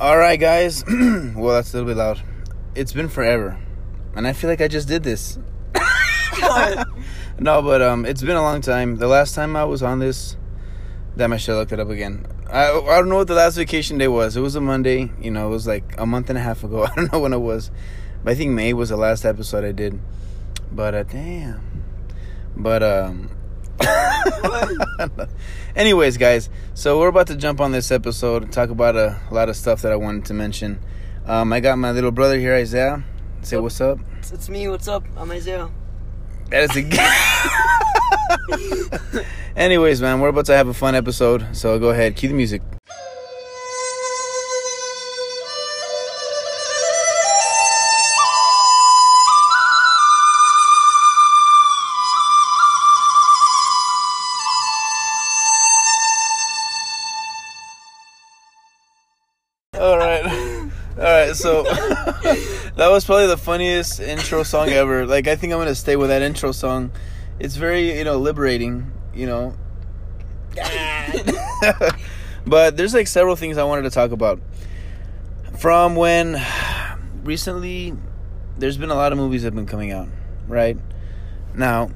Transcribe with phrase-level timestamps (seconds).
[0.00, 0.84] All right, guys.
[0.88, 2.22] well, that's a little bit loud.
[2.74, 3.58] It's been forever,
[4.16, 5.38] and I feel like I just did this.
[7.38, 8.96] no, but um, it's been a long time.
[8.96, 10.36] The last time I was on this,
[11.16, 12.26] damn, I should look it up again.
[12.50, 14.36] I I don't know what the last vacation day was.
[14.36, 15.10] It was a Monday.
[15.20, 16.84] You know, it was like a month and a half ago.
[16.90, 17.70] I don't know when it was,
[18.24, 20.00] but I think May was the last episode I did.
[20.72, 21.84] But uh, damn.
[22.56, 23.30] But um.
[25.76, 29.48] Anyways, guys, so we're about to jump on this episode and talk about a, lot
[29.48, 30.80] of stuff that I wanted to mention.
[31.26, 33.04] Um, I got my little brother here, Isaiah.
[33.42, 33.98] Say what's up.
[34.18, 34.68] It's, it's me.
[34.68, 35.04] What's up?
[35.16, 35.70] I'm Isaiah.
[36.50, 36.82] That is a.
[39.56, 42.62] Anyways, man, we're about to have a fun episode, so go ahead, cue the music.
[62.82, 65.06] That was probably the funniest intro song ever.
[65.06, 66.90] Like I think I'm going to stay with that intro song.
[67.38, 69.54] It's very, you know, liberating, you know.
[72.44, 74.40] but there's like several things I wanted to talk about.
[75.58, 76.44] From when
[77.22, 77.94] recently
[78.58, 80.08] there's been a lot of movies that have been coming out,
[80.48, 80.76] right?
[81.54, 81.88] Now,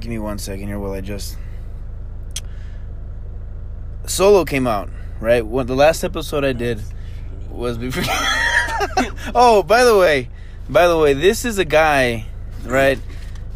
[0.00, 1.38] give me one second here while I just
[4.04, 5.46] Solo came out, right?
[5.46, 6.82] When the last episode I did
[7.52, 8.02] was before.
[9.34, 10.28] oh, by the way,
[10.68, 12.26] by the way, this is a guy,
[12.64, 12.98] right?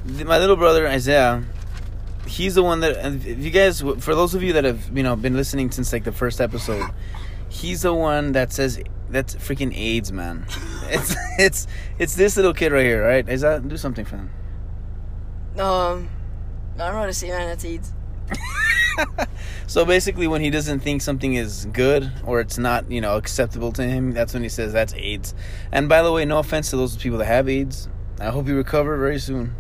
[0.05, 1.45] My little brother Isaiah.
[2.27, 2.97] He's the one that.
[3.27, 6.05] If you guys, for those of you that have you know been listening since like
[6.05, 6.91] the first episode,
[7.49, 10.47] he's the one that says that's freaking AIDS, man.
[10.87, 11.67] It's it's
[11.99, 13.27] it's this little kid right here, right?
[13.27, 14.31] Isaiah, do something for him.
[15.59, 16.11] Um,
[16.75, 17.49] I don't know what to man.
[17.49, 17.93] That's AIDS.
[19.67, 23.73] So basically, when he doesn't think something is good or it's not, you know, acceptable
[23.73, 25.35] to him, that's when he says that's AIDS.
[25.73, 27.89] And by the way, no offense to those people that have AIDS.
[28.21, 29.55] I hope you recover very soon.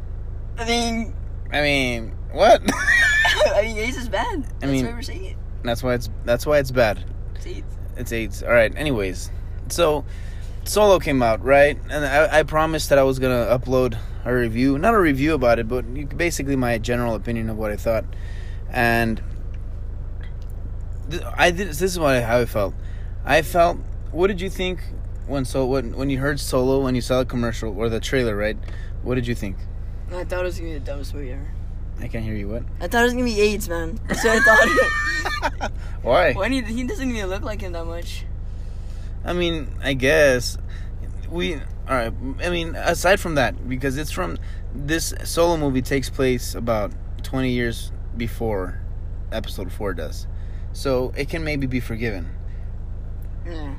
[0.58, 1.14] I mean,
[1.50, 2.62] I mean, what?
[3.56, 4.44] I mean, AIDS is bad.
[4.60, 5.36] That's mean- why we're saying it.
[5.64, 7.04] that's why it's that's why it's bad.
[7.36, 7.76] It's AIDS.
[7.96, 8.42] It's AIDS.
[8.42, 8.72] All right.
[8.76, 9.30] Anyways,
[9.68, 10.04] so
[10.64, 11.78] Solo came out, right?
[11.90, 15.58] And I, I promised that I was gonna upload a review, not a review about
[15.58, 18.04] it, but basically my general opinion of what I thought.
[18.70, 19.22] And
[21.36, 21.68] I did.
[21.68, 22.74] This is what I, how I felt.
[23.24, 23.78] I felt.
[24.10, 24.80] What did you think
[25.26, 28.36] when so when when you heard Solo when you saw the commercial or the trailer,
[28.36, 28.56] right?
[29.02, 29.56] What did you think?
[30.12, 31.50] I thought it was gonna be the dumbest movie ever.
[32.00, 32.48] I can't hear you.
[32.48, 32.64] What?
[32.80, 33.98] I thought it was gonna be AIDS, man.
[34.08, 35.72] That's what I thought.
[36.02, 36.32] Why?
[36.32, 38.24] Why he, he doesn't even look like him that much.
[39.24, 40.58] I mean, I guess
[41.30, 41.54] we.
[41.54, 42.12] All right.
[42.42, 44.38] I mean, aside from that, because it's from
[44.74, 48.80] this solo movie takes place about twenty years before
[49.32, 50.26] episode four does,
[50.74, 52.28] so it can maybe be forgiven.
[53.46, 53.74] Yeah.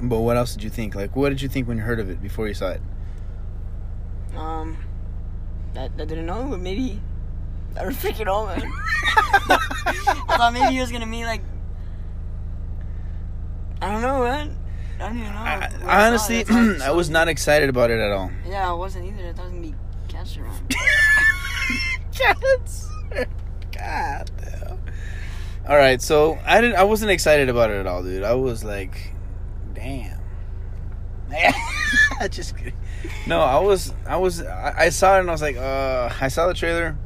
[0.00, 0.96] But what else did you think?
[0.96, 2.80] Like, what did you think when you heard of it before you saw it?
[4.36, 4.76] Um,
[5.76, 7.00] I, I didn't know, but maybe
[7.76, 8.62] I freaking know, man.
[8.66, 11.42] I thought maybe he was gonna be like,
[13.80, 14.56] I don't know, man.
[15.00, 15.38] I don't even know.
[15.38, 16.44] I, I honestly,
[16.82, 18.30] I was not excited about it at all.
[18.46, 19.28] Yeah, I wasn't either.
[19.28, 19.74] I thought it was gonna be
[20.08, 20.44] cancer.
[22.12, 22.88] Cancer.
[23.72, 24.30] God.
[25.68, 26.76] All right, so I didn't.
[26.76, 28.22] I wasn't excited about it at all, dude.
[28.22, 29.12] I was like,
[29.74, 30.18] damn.
[32.30, 32.72] Just kidding.
[33.26, 33.92] No, I was.
[34.06, 34.42] I was.
[34.42, 36.08] I, I saw it and I was like, uh.
[36.20, 36.96] I saw the trailer.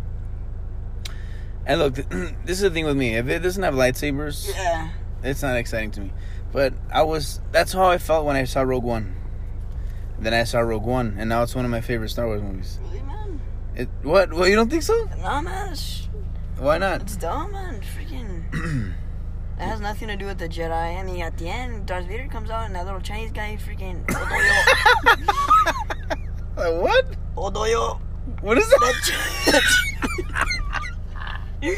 [1.67, 1.95] And look,
[2.45, 3.17] this is the thing with me.
[3.17, 4.91] If it doesn't have lightsabers, Yeah.
[5.25, 6.13] it's not exciting to me.
[6.53, 7.41] But I was.
[7.51, 9.17] That's how I felt when I saw Rogue One.
[10.21, 12.79] Then I saw Rogue One, and now it's one of my favorite Star Wars movies.
[12.85, 13.41] Really, man?
[13.75, 14.33] It, what?
[14.33, 15.09] Well, you don't think so?
[15.19, 15.77] Nah, man.
[16.59, 17.03] Why not?
[17.03, 17.81] it's dumb, man.
[17.81, 18.32] Freaking.
[18.53, 20.99] It has nothing to do with the Jedi.
[20.99, 24.05] I mean, at the end, Darth Vader comes out and that little Chinese guy freaking.
[24.07, 24.63] Odoyo.
[26.83, 27.07] What?
[27.37, 27.99] Odoyo.
[28.41, 28.95] What is that?
[31.61, 31.69] the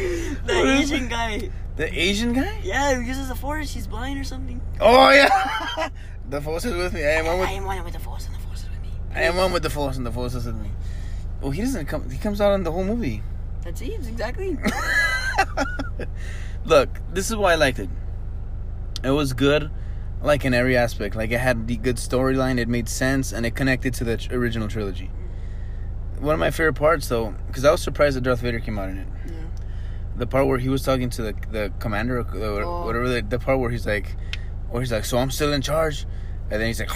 [0.45, 1.51] What Asian guy.
[1.77, 2.61] the Asian guy?
[2.63, 3.73] Yeah, he uses the force.
[3.73, 4.61] He's blind or something.
[4.81, 5.89] Oh yeah.
[6.29, 7.05] the force is with me.
[7.05, 8.89] I am one I am one with the force, and the force is with me.
[9.15, 10.71] I am one with the force, and the force is with me.
[11.41, 12.11] Well, he doesn't come.
[12.11, 13.23] He comes out in the whole movie.
[13.63, 13.93] That's it.
[14.09, 14.57] Exactly.
[16.65, 17.91] Look, this is why I liked it.
[19.03, 19.71] It was good,
[20.23, 21.15] like in every aspect.
[21.15, 22.59] Like it had the good storyline.
[22.59, 25.11] It made sense, and it connected to the tr- original trilogy.
[26.21, 28.89] One of my favorite parts, though, because I was surprised that Darth Vader came out
[28.89, 29.09] in it.
[29.27, 29.33] Yeah.
[30.17, 32.85] the part where he was talking to the the commander or the- Oh.
[32.87, 34.17] whatever the, the part where he's like
[34.71, 36.07] or he's like so i'm still in charge
[36.51, 36.91] and then he's like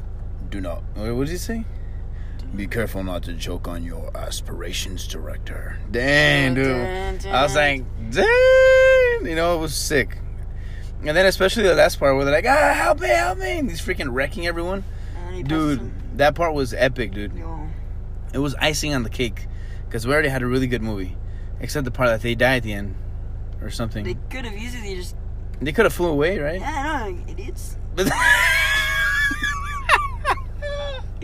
[0.50, 1.64] do not what did he say
[2.56, 7.54] be careful not to choke on your aspirations director dang dude Dun, dun, i was
[7.54, 10.18] like dang you know it was sick
[11.02, 13.58] And then especially the last part where they're like, ah, help me, help me.
[13.58, 14.84] And he's freaking wrecking everyone.
[15.16, 17.32] And he passes Dude, that part was epic, dude.
[17.32, 17.68] Yo.
[18.34, 19.46] It was icing on the cake.
[19.86, 21.16] Because we already had a really good movie.
[21.58, 22.96] Except the part that they die at the end.
[23.62, 24.04] Or something.
[24.04, 25.16] They They, could have easily just.
[25.62, 26.60] They could have flew away, right?
[26.60, 27.78] Yeah, I know, idiots.
[27.96, 28.12] But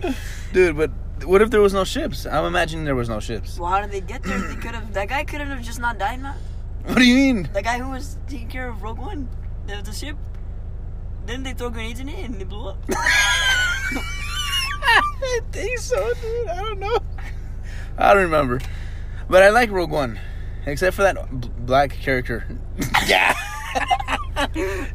[0.55, 0.91] Dude, but
[1.27, 2.27] what if there was no ships?
[2.27, 3.59] I'm imagining there was no ships.
[3.59, 4.39] Well, how did they get there?
[4.39, 4.93] They could have.
[4.95, 6.37] That guy couldn't have just not died, man.
[6.87, 7.49] What do you mean?
[7.53, 9.29] The guy who was taking care of Rogue One,
[9.67, 10.17] the, the ship.
[11.27, 12.79] Then they throw grenades in it and they blew up.
[12.89, 14.01] I
[15.51, 16.47] think so, dude.
[16.47, 16.97] I don't know.
[17.99, 18.61] I don't remember.
[19.29, 20.21] But I like Rogue One.
[20.65, 22.47] Except for that b- black character.
[23.09, 23.35] yeah.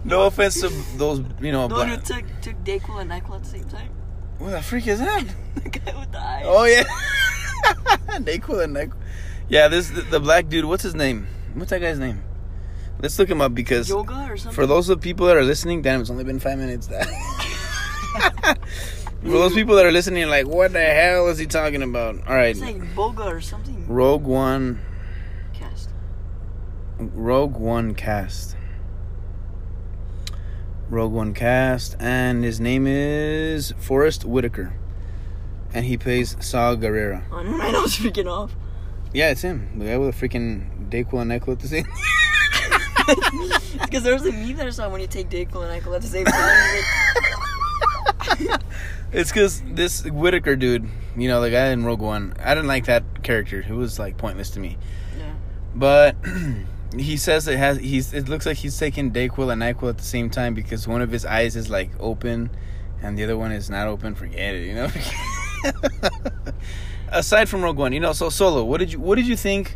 [0.05, 3.43] no offense to those, you know, the one who took took Dayquil and Nyquil at
[3.43, 3.89] the same time.
[4.41, 5.23] What the freak is that?
[5.55, 6.41] the guy with the eye.
[6.43, 6.83] Oh yeah,
[8.17, 8.97] Nyquil and Nyquil.
[9.49, 10.65] Yeah, this the, the black dude.
[10.65, 11.27] What's his name?
[11.53, 12.23] What's that guy's name?
[12.99, 14.55] Let's look him up because Yoga or something.
[14.55, 16.87] for those of people that are listening, damn, it's only been five minutes.
[16.87, 17.05] That
[19.21, 22.15] for those people that are listening, like, what the hell is he talking about?
[22.27, 23.87] All right, it's like Boga or something.
[23.87, 24.79] Rogue One,
[25.53, 25.89] Cast.
[26.97, 28.55] Rogue One cast,
[30.91, 34.73] Rogue One cast, and his name is Forest Whitaker,
[35.73, 37.23] and he plays Saw Gerrera.
[37.31, 38.53] Oh, never mind, I was freaking off.
[39.13, 39.79] Yeah, it's him.
[39.79, 41.85] The guy with a freaking Dayquil and Nyquil at the same.
[43.81, 46.01] Because there was a meme that I saw when you take Dayquil and Nyquil at
[46.01, 46.83] the same time.
[49.11, 52.85] It's because this Whitaker dude, you know, the guy in Rogue One, I didn't like
[52.85, 53.59] that character.
[53.67, 54.77] It was like pointless to me.
[55.17, 55.33] yeah.
[55.75, 56.15] But
[56.97, 57.77] he says it has.
[57.77, 58.13] He's.
[58.13, 61.11] It looks like he's taking Dayquil and Nyquil at the same time because one of
[61.11, 62.49] his eyes is like open,
[63.01, 64.15] and the other one is not open.
[64.15, 64.67] Forget it.
[64.67, 64.91] You know.
[67.09, 69.75] Aside from Rogue One, you know, so Solo, what did you what did you think?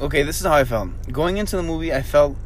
[0.00, 1.92] Okay, this is how I felt going into the movie.
[1.92, 2.36] I felt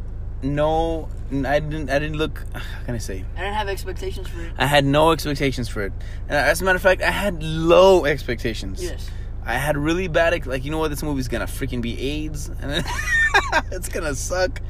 [0.42, 1.90] no, I didn't.
[1.90, 2.42] I didn't look.
[2.54, 3.24] How can I say?
[3.36, 4.52] I didn't have expectations for it.
[4.58, 5.92] I had no expectations for it.
[6.28, 8.82] And as a matter of fact, I had low expectations.
[8.82, 9.08] Yes.
[9.44, 10.88] I had really bad, like, you know what?
[10.88, 12.84] This movie's gonna freaking be AIDS, and
[13.72, 14.60] it's gonna suck.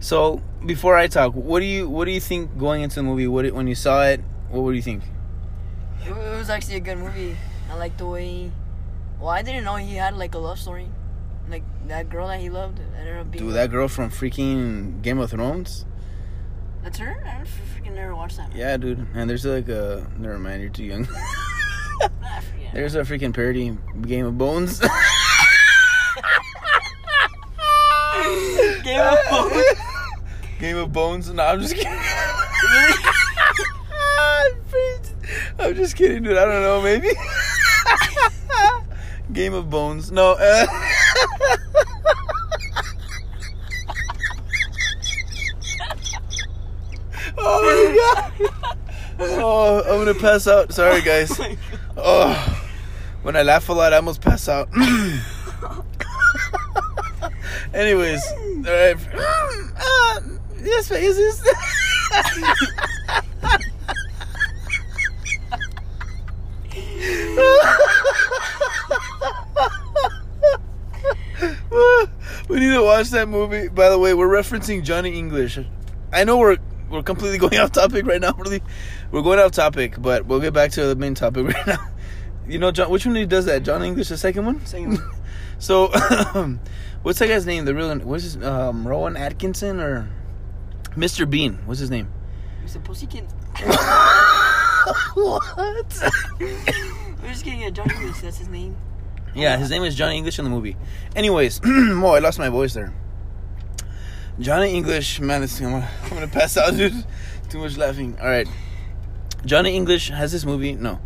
[0.00, 3.26] So before I talk, what do you what do you think going into the movie?
[3.26, 5.04] What when you saw it, what would you think?
[6.06, 7.36] It, was actually a good movie.
[7.70, 8.50] I liked the way.
[9.20, 10.88] Well, I didn't know he had like a love story.
[11.48, 13.44] Like that girl that he loved ended up being.
[13.44, 15.84] Dude, that girl from freaking Game of Thrones.
[16.82, 17.22] That's her.
[17.26, 18.56] I don't freaking never watched that.
[18.56, 19.06] Yeah, dude.
[19.14, 21.06] And there's like a never mind, you're too young.
[22.72, 24.78] There's a freaking parody Game of Bones.
[28.84, 29.64] Game of Thrones.
[30.60, 31.32] Game of Bones.
[31.32, 31.90] No, I'm just kidding.
[35.58, 36.36] I'm just kidding, dude.
[36.36, 37.08] I don't know, maybe.
[39.32, 40.12] Game of Bones.
[40.12, 40.32] No.
[40.32, 40.66] Uh...
[47.38, 48.32] oh my god.
[49.18, 50.72] Oh, I'm gonna pass out.
[50.72, 51.32] Sorry, guys.
[51.96, 52.59] Oh,
[53.22, 54.68] when I laugh a lot, I almost pass out.
[57.74, 58.96] Anyways, all right.
[59.14, 60.20] Uh,
[60.62, 61.44] yes, faces.
[72.48, 73.68] we need to watch that movie.
[73.68, 75.58] By the way, we're referencing Johnny English.
[76.12, 76.58] I know we're
[76.90, 78.32] we're completely going off topic right now.
[78.32, 78.62] Really,
[79.10, 81.88] we're going off topic, but we'll get back to the main topic right now.
[82.46, 83.62] You know, John, which one he does that?
[83.62, 84.64] John English, the second one.
[84.66, 85.10] Second one.
[85.60, 85.88] So,
[87.02, 87.66] what's that guy's name?
[87.66, 90.08] The real what's his um, Rowan Atkinson or
[90.96, 91.28] Mr.
[91.28, 91.58] Bean?
[91.66, 92.10] What's his name?
[92.64, 92.82] Mr.
[92.82, 93.28] Pussykin.
[95.14, 95.42] what?
[97.22, 97.60] We're just kidding.
[97.60, 98.22] Yeah, Johnny English.
[98.22, 98.74] That's his name.
[99.34, 100.76] Yeah, his name is Johnny English in the movie.
[101.14, 102.94] Anyways, oh, I lost my voice there.
[104.38, 107.04] Johnny English, man, I'm, gonna, I'm gonna pass out, dude.
[107.50, 108.16] Too much laughing.
[108.18, 108.48] All right,
[109.44, 110.72] Johnny English has this movie.
[110.72, 111.00] No,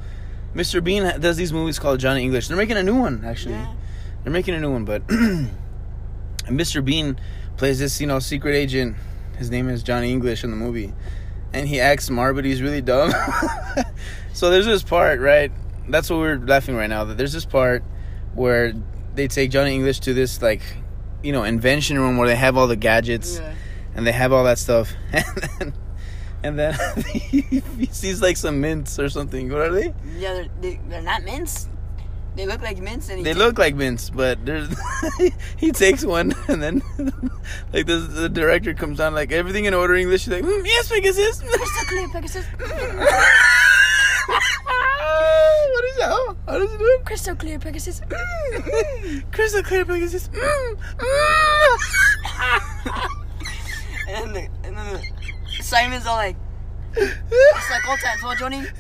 [0.55, 0.83] Mr.
[0.83, 2.49] Bean does these movies called Johnny English.
[2.49, 3.55] They're making a new one actually.
[3.55, 3.75] Yeah.
[4.23, 5.07] They're making a new one, but
[6.47, 6.85] Mr.
[6.85, 7.19] Bean
[7.57, 8.97] plays this, you know, secret agent.
[9.39, 10.93] His name is Johnny English in the movie,
[11.53, 13.13] and he acts smart, but he's really dumb.
[14.33, 15.51] so there's this part, right?
[15.89, 17.05] That's what we're laughing right now.
[17.05, 17.83] That there's this part
[18.35, 18.73] where
[19.15, 20.63] they take Johnny English to this like,
[21.23, 23.55] you know, invention room where they have all the gadgets Yeah.
[23.95, 25.25] and they have all that stuff, and
[25.59, 25.75] then,
[26.45, 29.51] and then he sees like some mints or something.
[29.51, 29.95] What are they?
[30.19, 31.71] Yeah, they're, they, they're not mints.
[32.37, 34.69] They look like mints, and he They look like mints, but there's
[35.57, 36.83] he takes one and then
[37.73, 40.23] like the, the director comes on like everything in order English.
[40.23, 41.41] She's like, mm, yes, Pegasus.
[41.41, 42.45] Crystal clear, Pegasus.
[42.57, 42.69] what
[45.85, 46.09] is that?
[46.09, 47.05] How, how does it do it?
[47.07, 48.03] Crystal clear, Pegasus.
[49.33, 50.29] Crystal clear Pegasus.
[50.29, 51.79] Mm, mm.
[54.09, 55.24] and then, the, and then the
[55.61, 56.37] Simon's all like,
[56.97, 58.63] it's like all time, so Johnny.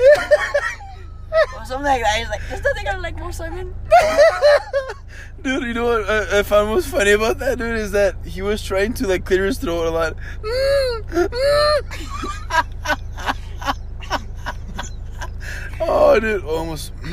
[1.56, 2.18] Or something like that.
[2.18, 3.74] He's like, there's nothing I like more, Simon.
[5.42, 8.40] Dude, you know what I, I found most funny about that dude is that he
[8.40, 10.16] was trying to like clear his throat a lot.
[15.80, 16.92] oh, dude, almost.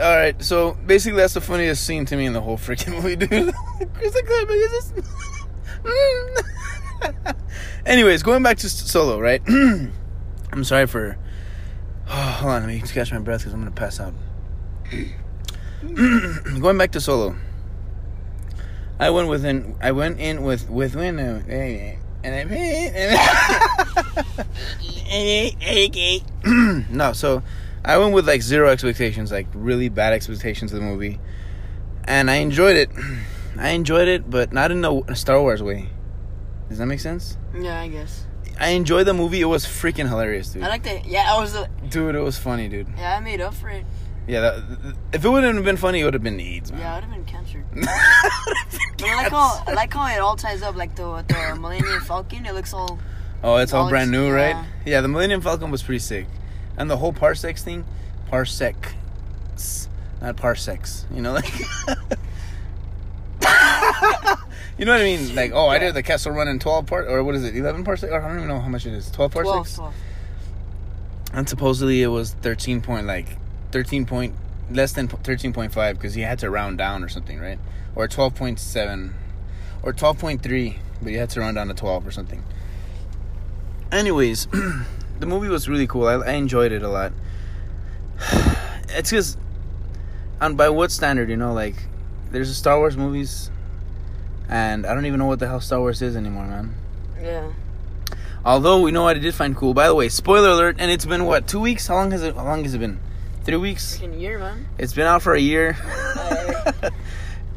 [0.00, 3.16] All right, so basically that's the funniest scene to me in the whole freaking movie,
[3.16, 3.52] dude.
[3.94, 5.04] Chris Clement is this.
[7.86, 9.42] Anyways, going back to Solo, right?
[9.48, 11.16] I'm sorry for.
[12.08, 14.14] Oh, hold on, let me catch my breath because I'm gonna pass out.
[16.60, 17.36] going back to Solo.
[18.98, 19.76] I went within.
[19.80, 21.18] I went in with with when
[22.22, 22.44] and I
[26.90, 27.12] no.
[27.14, 27.42] So
[27.82, 31.18] I went with like zero expectations, like really bad expectations of the movie,
[32.04, 32.90] and I enjoyed it.
[33.56, 35.88] I enjoyed it, but not in a Star Wars way.
[36.70, 37.36] Does that make sense?
[37.52, 38.24] Yeah, I guess.
[38.58, 39.40] I enjoyed the movie.
[39.40, 40.62] It was freaking hilarious, dude.
[40.62, 41.04] I like that.
[41.04, 41.54] Yeah, I was.
[41.54, 42.86] Uh, dude, it was funny, dude.
[42.96, 43.84] Yeah, I made up for it.
[44.28, 46.80] Yeah, that, if it wouldn't have been funny, it would have been AIDS, man.
[46.80, 47.64] Yeah, it would have been cancer.
[47.74, 52.00] but I like how I like how it all ties up, like the the Millennium
[52.02, 52.46] Falcon.
[52.46, 53.00] It looks all.
[53.42, 54.52] Oh, it's all, all brand new, yeah.
[54.52, 54.66] right?
[54.86, 56.26] Yeah, the Millennium Falcon was pretty sick,
[56.76, 57.84] and the whole parsecs thing,
[58.30, 58.92] parsec,
[60.22, 61.06] not parsecs.
[61.12, 61.52] You know, like.
[64.80, 65.34] you know what I mean?
[65.36, 67.84] Like, oh, I did the Kessel Run in twelve part, or what is it, eleven
[67.84, 68.10] parsec?
[68.10, 69.10] Or I don't even know how much it is.
[69.10, 69.76] Twelve parsecs.
[69.76, 69.94] 12, 12.
[71.34, 73.36] And supposedly it was thirteen point like
[73.72, 74.34] 13 point
[74.70, 77.58] less than 13.5 because he had to round down or something right
[77.94, 79.12] or 12.7
[79.82, 82.42] or 12.3 but you had to round down to 12 or something
[83.90, 84.46] anyways
[85.20, 87.12] the movie was really cool I, I enjoyed it a lot
[88.90, 89.38] it's just
[90.40, 91.76] on by what standard you know like
[92.30, 93.50] there's a star wars movies
[94.50, 96.74] and i don't even know what the hell star wars is anymore man
[97.22, 97.52] Yeah.
[98.44, 101.06] although we know what i did find cool by the way spoiler alert and it's
[101.06, 103.00] been what two weeks how long has it how long has it been
[103.42, 103.96] Three weeks.
[103.96, 104.66] Freaking year, man.
[104.76, 105.70] It's been out for a year.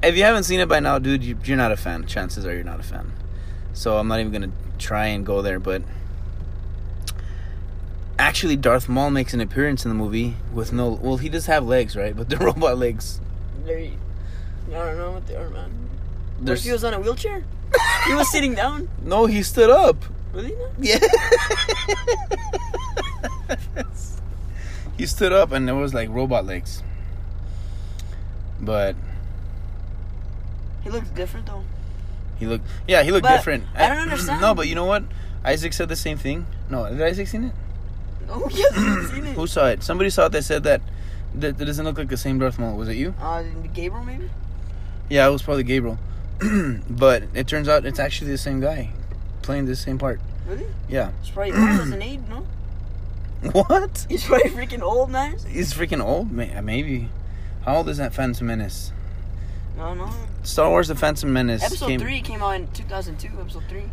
[0.02, 2.06] if you haven't seen it by now, dude, you, you're not a fan.
[2.08, 3.12] Chances are you're not a fan.
[3.74, 5.60] So I'm not even gonna try and go there.
[5.60, 5.82] But
[8.18, 10.90] actually, Darth Maul makes an appearance in the movie with no.
[10.90, 12.16] Well, he does have legs, right?
[12.16, 13.20] But the robot legs.
[13.66, 13.92] They're, I
[14.72, 15.72] don't know what they are, man.
[16.46, 17.44] There's he was on a wheelchair?
[18.08, 18.90] he was sitting down.
[19.04, 19.26] no.
[19.26, 19.98] He stood up.
[20.34, 20.54] Really?
[20.80, 21.00] Yeah.
[24.98, 26.84] he stood up and there was like robot legs.
[28.60, 28.96] But
[30.84, 31.64] He looks different though.
[32.40, 33.66] he looked yeah, he looked But different.
[33.76, 34.42] I don't understand.
[34.42, 35.04] No, but you know what?
[35.46, 36.46] Isaac said the same thing.
[36.70, 37.54] No, did Isaac seen it?
[38.30, 38.74] Oh yes,
[39.12, 39.36] seen it.
[39.36, 39.84] Who saw it?
[39.84, 40.82] Somebody saw it that said that
[41.36, 42.78] that, that doesn't look like the same Darth Maul.
[42.78, 43.14] Was it you?
[43.20, 44.30] Uh, Gabriel maybe.
[45.10, 45.98] Yeah, it was probably Gabriel.
[46.90, 48.90] but it turns out it's actually the same guy
[49.42, 50.20] playing the same part.
[50.48, 50.66] Really?
[50.90, 51.12] Yeah.
[51.22, 52.46] He's probably old as an no?
[53.52, 54.06] What?
[54.10, 55.38] He's probably freaking old, man.
[55.48, 56.32] He's freaking old.
[56.32, 57.10] Maybe.
[57.66, 58.92] How old is that Phantom Menace?
[59.78, 60.10] No, no.
[60.44, 61.64] Star Wars: The Phantom Menace.
[61.64, 63.40] Episode came, three came out in 2002.
[63.40, 63.86] Episode three.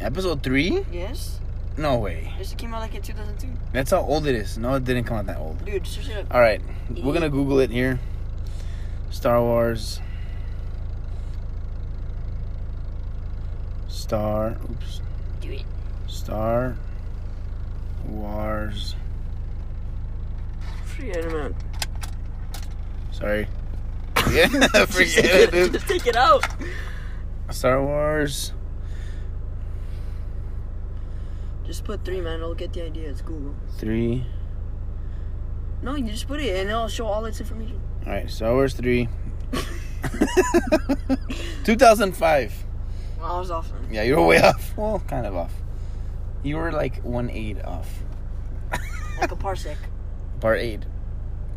[0.00, 0.84] Episode three?
[0.92, 1.38] Yes.
[1.76, 2.32] No way.
[2.38, 3.48] Yes, it came out like in 2002.
[3.72, 4.56] That's how old it is.
[4.56, 5.64] No, it didn't come out that old.
[5.64, 6.34] Dude, search it up.
[6.34, 6.60] All right,
[6.90, 7.98] we're gonna Google it here.
[9.10, 10.00] Star Wars.
[14.04, 14.58] Star.
[14.70, 15.00] Oops.
[15.40, 15.64] Do it.
[16.08, 16.76] Star
[18.06, 18.96] Wars.
[20.84, 21.54] Forget it, man.
[23.12, 23.48] Sorry.
[24.30, 24.46] Yeah,
[24.84, 25.72] forget it, dude.
[25.72, 26.44] Just take it out.
[27.48, 28.52] Star Wars.
[31.64, 32.42] Just put three, man.
[32.42, 33.08] I'll get the idea.
[33.08, 33.54] It's Google.
[33.78, 34.26] Three.
[35.80, 37.80] No, you just put it, and it'll show all its information.
[38.06, 39.08] All right, Star Wars three.
[41.64, 42.63] 2005.
[43.24, 43.72] I was off.
[43.72, 43.88] Man.
[43.90, 44.76] Yeah, you were way off.
[44.76, 45.52] Well, kind of off.
[46.42, 47.88] You were like one eight off.
[49.20, 49.76] Like a parsec.
[50.40, 50.82] Part eight.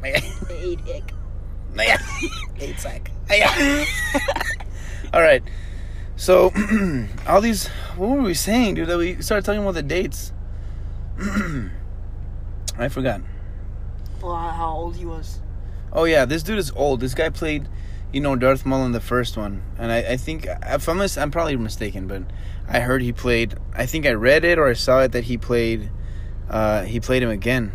[0.04, 1.12] Eight ick.
[2.60, 3.12] eight sack.
[5.14, 5.44] All right.
[6.16, 6.52] So,
[7.28, 7.68] all these.
[7.96, 8.88] What were we saying, dude?
[8.88, 10.32] That we started talking about the dates.
[12.78, 13.22] I forgot.
[14.22, 15.40] Well, how old he was.
[15.92, 17.00] Oh yeah, this dude is old.
[17.00, 17.68] This guy played,
[18.14, 21.18] you know, Darth Maul in the first one, and I, I think if I'm mis-
[21.18, 22.24] I'm probably mistaken, but
[22.68, 23.56] I heard he played.
[23.74, 25.90] I think I read it or I saw it that he played.
[26.50, 27.74] Uh, he played him again,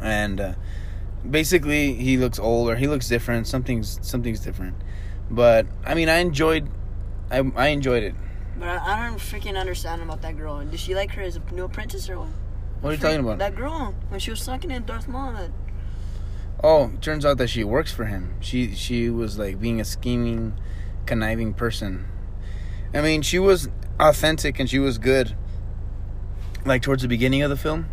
[0.00, 0.54] and uh,
[1.28, 2.76] basically he looks older.
[2.76, 3.46] he looks different.
[3.46, 4.76] Something's something's different,
[5.30, 6.68] but I mean I enjoyed.
[7.30, 8.14] I I enjoyed it.
[8.58, 10.64] But I, I don't freaking understand about that girl.
[10.64, 12.28] Did she like her as a new apprentice or what?
[12.80, 13.38] What are you talking about?
[13.38, 15.32] That girl when she was sucking in Darth Maul.
[15.32, 15.50] That
[16.66, 18.36] Oh, it turns out that she works for him.
[18.40, 20.58] She she was like being a scheming,
[21.04, 22.06] conniving person.
[22.94, 23.68] I mean, she was
[24.00, 25.36] authentic and she was good
[26.64, 27.84] like towards the beginning of the film.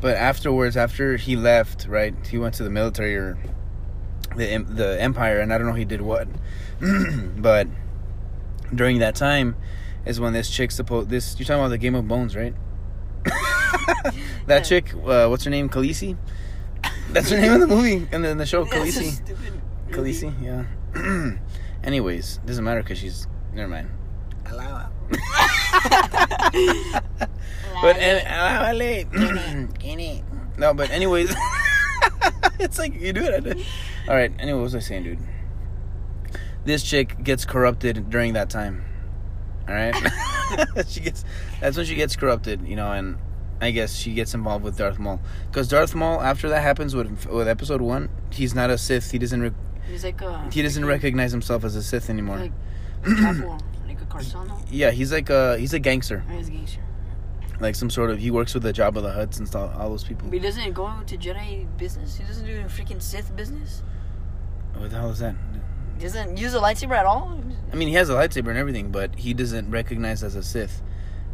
[0.00, 3.36] But afterwards after he left right he went to the military or
[4.36, 6.28] the the empire and I don't know he did what.
[7.36, 7.66] But
[8.72, 9.56] during that time
[10.06, 12.54] is when this chick supposed this you're talking about the Game of Bones right?
[14.46, 15.68] That chick uh, what's her name?
[15.68, 16.16] Khaleesi
[17.12, 19.20] that's her name in the movie in the, in the show Khaleesi.
[19.90, 20.64] Khaleesi yeah
[21.84, 23.90] anyways doesn't matter because she's never mind
[27.82, 28.80] but eh, and
[30.60, 31.34] no, but anyways,
[32.60, 33.46] it's like you do it.
[34.06, 34.30] All right.
[34.38, 35.18] Anyway, what was I saying, dude?
[36.66, 38.84] This chick gets corrupted during that time.
[39.66, 39.94] All right.
[40.86, 41.24] she gets.
[41.60, 43.16] That's when she gets corrupted, you know, and
[43.60, 47.26] I guess she gets involved with Darth Maul because Darth Maul, after that happens with
[47.26, 49.10] with Episode One, he's not a Sith.
[49.10, 49.40] He doesn't.
[49.42, 49.52] Re-
[49.88, 50.48] He's like a.
[50.52, 52.38] he doesn't recognize himself as a Sith anymore.
[52.38, 52.52] Like,
[53.86, 54.64] like a Carsano.
[54.70, 56.80] yeah, he's like a he's a gangster, oh, he's a gangster.
[57.60, 58.18] like some sort of.
[58.18, 59.72] He works with the Jabba the Hutts and stuff.
[59.76, 60.28] All those people.
[60.28, 62.16] But he doesn't go into Jedi business.
[62.16, 63.82] He doesn't do freaking Sith business.
[64.74, 65.34] What the hell is that?
[65.98, 67.42] He doesn't use a lightsaber at all.
[67.72, 70.80] I mean, he has a lightsaber and everything, but he doesn't recognize as a Sith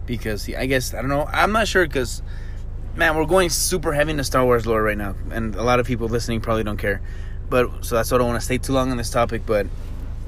[0.06, 0.56] because he.
[0.56, 1.26] I guess I don't know.
[1.30, 2.22] I'm not sure because,
[2.94, 5.86] man, we're going super heavy into Star Wars lore right now, and a lot of
[5.86, 7.02] people listening probably don't care.
[7.48, 9.42] But so that's why I don't want to stay too long on this topic.
[9.46, 9.66] But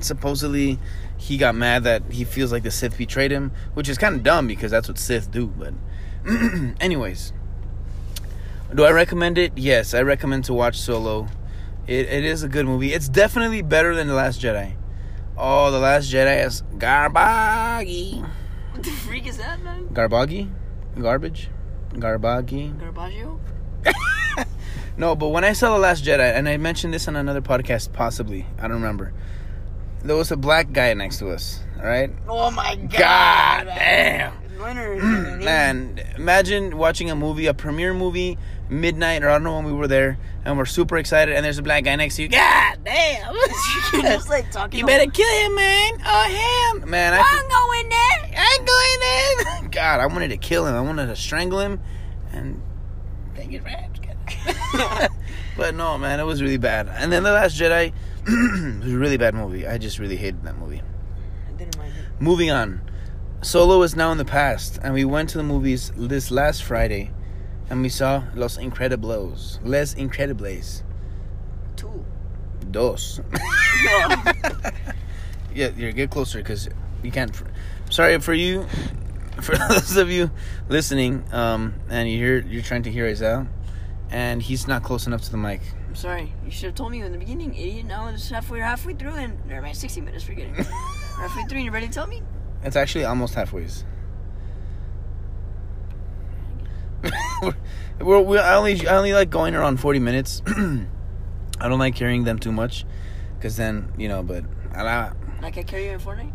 [0.00, 0.78] supposedly,
[1.16, 4.23] he got mad that he feels like the Sith betrayed him, which is kind of
[4.23, 5.47] dumb because that's what Sith do.
[5.47, 5.75] But,
[6.80, 7.32] anyways,
[8.75, 9.52] do I recommend it?
[9.56, 11.28] Yes, I recommend to watch Solo.
[11.87, 12.92] It, it is a good movie.
[12.92, 14.75] It's definitely better than The Last Jedi.
[15.37, 18.23] Oh, The Last Jedi is garbage.
[18.78, 19.88] What the freak is that, man?
[19.92, 20.47] Garbage?
[21.00, 21.50] Garbage?
[21.99, 22.70] Garbage?
[22.78, 23.40] Garbaggio?
[24.97, 27.92] No, but when I saw The Last Jedi, and I mentioned this on another podcast,
[27.92, 29.12] possibly, I don't remember.
[30.04, 32.11] There was a black guy next to us, alright?
[32.28, 33.66] Oh my god.
[33.66, 34.32] God damn.
[35.38, 39.73] Man, imagine watching a movie, a premiere movie, midnight, or I don't know when we
[39.73, 42.28] were there, and we're super excited, and there's a black guy next to you.
[42.28, 43.34] God damn!
[43.93, 44.78] You're just like talking.
[44.78, 45.93] you better kill him, man.
[46.04, 46.91] Oh, him.
[46.91, 47.12] Man.
[47.14, 48.07] I'm going there.
[49.71, 50.75] God, I wanted to kill him.
[50.75, 51.80] I wanted to strangle him,
[52.32, 52.60] and
[53.34, 53.99] take his rats.
[55.56, 56.88] but no, man, it was really bad.
[56.88, 57.92] And then the Last Jedi
[58.82, 59.66] was a really bad movie.
[59.66, 60.82] I just really hated that movie.
[61.49, 62.21] I didn't mind it.
[62.21, 62.80] Moving on,
[63.42, 67.10] Solo is now in the past, and we went to the movies this last Friday,
[67.71, 70.82] and we saw Los Incredibles, Les Incredibles,
[71.76, 72.04] Two.
[72.71, 73.21] dos.
[75.54, 76.68] yeah, you're get closer because
[77.02, 77.30] you can't.
[77.91, 78.65] Sorry for you,
[79.43, 80.31] for those of you
[80.69, 83.47] listening, um, and you hear you're trying to hear out,
[84.11, 85.61] and he's not close enough to the mic.
[85.87, 86.33] I'm sorry.
[86.45, 87.87] You should have told me in the beginning, idiot.
[87.87, 90.25] Now it's halfway, halfway through, and never mind, 60 minutes.
[90.25, 90.67] Forget it.
[91.17, 92.23] halfway through, and you're ready to tell me?
[92.63, 93.67] It's actually almost halfway.
[98.01, 100.43] we're, we I only I only like going around forty minutes.
[100.47, 102.85] I don't like carrying them too much,
[103.41, 104.23] cause then you know.
[104.23, 106.33] But I, Like I carry you in Fortnite?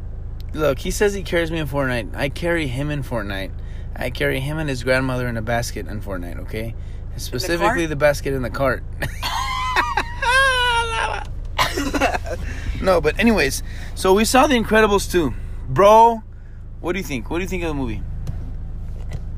[0.54, 2.16] Look, he says he carries me in Fortnite.
[2.16, 3.52] I carry him in Fortnite.
[3.96, 6.40] I carry him and his grandmother in a basket in Fortnite.
[6.42, 6.76] Okay,
[7.18, 7.90] specifically cart?
[7.90, 8.84] the basket in the cart.
[12.82, 13.64] no, but anyways,
[13.96, 15.34] so we saw The Incredibles too,
[15.70, 16.24] bro.
[16.82, 17.30] What do you think?
[17.30, 18.02] What do you think of the movie?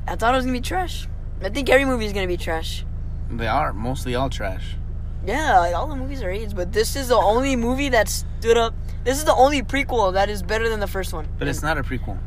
[0.08, 1.06] I thought it was gonna be trash.
[1.42, 2.84] I think every movie is gonna be trash.
[3.30, 4.76] They are mostly all trash.
[5.26, 8.56] Yeah, like all the movies are AIDS, but this is the only movie that stood
[8.56, 8.74] up.
[9.04, 11.26] This is the only prequel that is better than the first one.
[11.38, 12.18] But it's not a prequel.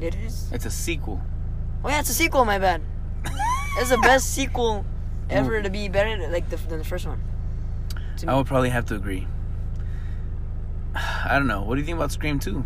[0.00, 0.50] It is.
[0.52, 1.20] It's a sequel.
[1.84, 2.44] Oh yeah, it's a sequel.
[2.44, 2.80] My bad.
[3.78, 4.84] It's the best sequel
[5.30, 7.20] ever to be better like the, than the first one.
[8.18, 9.26] To I would probably have to agree.
[10.94, 11.62] I don't know.
[11.62, 12.64] What do you think about Scream 2?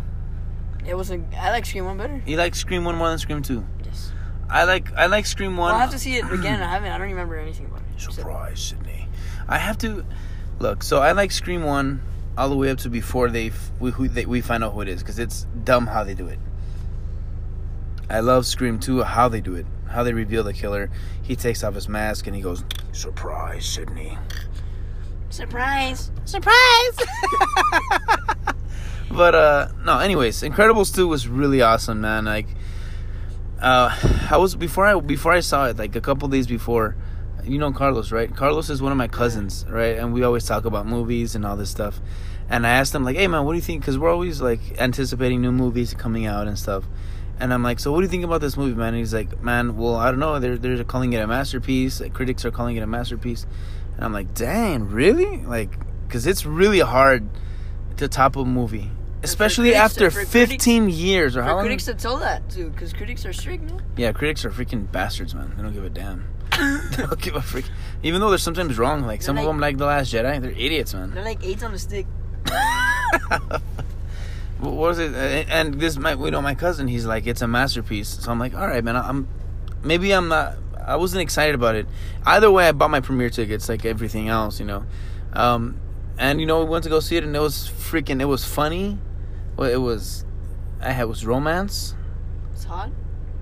[0.85, 1.21] It was a.
[1.37, 2.21] I like Scream One better.
[2.25, 3.65] You like Scream 1 more than Scream 2?
[3.85, 4.11] Yes.
[4.49, 5.67] I like I like Scream 1.
[5.67, 6.61] Well, I have to see it again.
[6.63, 6.91] I haven't.
[6.91, 8.01] I don't remember anything about it.
[8.01, 8.98] Surprise, Sidney.
[9.49, 10.05] I have to
[10.59, 10.83] look.
[10.83, 12.01] So I like Scream 1
[12.37, 14.87] all the way up to before they we who, they, we find out who it
[14.87, 16.39] is because it's dumb how they do it.
[18.09, 19.65] I love Scream 2 how they do it.
[19.87, 20.91] How they reveal the killer.
[21.23, 24.17] He takes off his mask and he goes, "Surprise, Sidney."
[25.31, 26.11] Surprise!
[26.25, 26.97] Surprise!
[29.11, 32.25] but uh no, anyways, Incredibles 2 was really awesome, man.
[32.25, 32.47] Like
[33.59, 33.97] uh
[34.29, 36.95] I was before I before I saw it, like a couple days before,
[37.45, 38.33] you know Carlos, right?
[38.35, 39.97] Carlos is one of my cousins, right?
[39.97, 41.99] And we always talk about movies and all this stuff.
[42.49, 44.59] And I asked him like, "Hey man, what do you think?" Cuz we're always like
[44.79, 46.85] anticipating new movies coming out and stuff.
[47.39, 49.41] And I'm like, "So what do you think about this movie, man?" And he's like,
[49.41, 50.39] "Man, well, I don't know.
[50.39, 52.01] They're they're calling it a masterpiece.
[52.01, 53.45] Like, critics are calling it a masterpiece."
[53.95, 55.43] And I'm like, dang, really?
[55.45, 57.27] Like, because it's really hard
[57.97, 58.89] to top a movie.
[59.23, 61.63] especially after for critics- 15 years or how long?
[61.65, 63.77] critics to tell that too, because critics are strict, no?
[63.97, 65.51] Yeah, critics are freaking bastards, man.
[65.57, 66.23] They don't give a damn.
[66.97, 67.65] don't give a freak.
[68.03, 70.41] Even though they're sometimes wrong, like some They're of like- them, like the Last Jedi,
[70.41, 71.11] they're idiots, man.
[71.11, 72.05] They're like eights on the stick.
[74.59, 75.13] what was it?
[75.49, 78.09] And this, my, you know, my cousin, he's like, it's a masterpiece.
[78.09, 78.95] So I'm like, all right, man.
[78.95, 79.27] I'm,
[79.83, 80.55] maybe I'm not.
[80.85, 81.87] I wasn't excited about it.
[82.25, 84.85] Either way, I bought my premiere tickets, like everything else, you know.
[85.33, 85.79] Um,
[86.17, 88.21] and you know, we went to go see it, and it was freaking.
[88.21, 88.97] It was funny.
[89.55, 90.25] Well, it was.
[90.81, 91.95] I had was romance.
[92.53, 92.89] It's hot.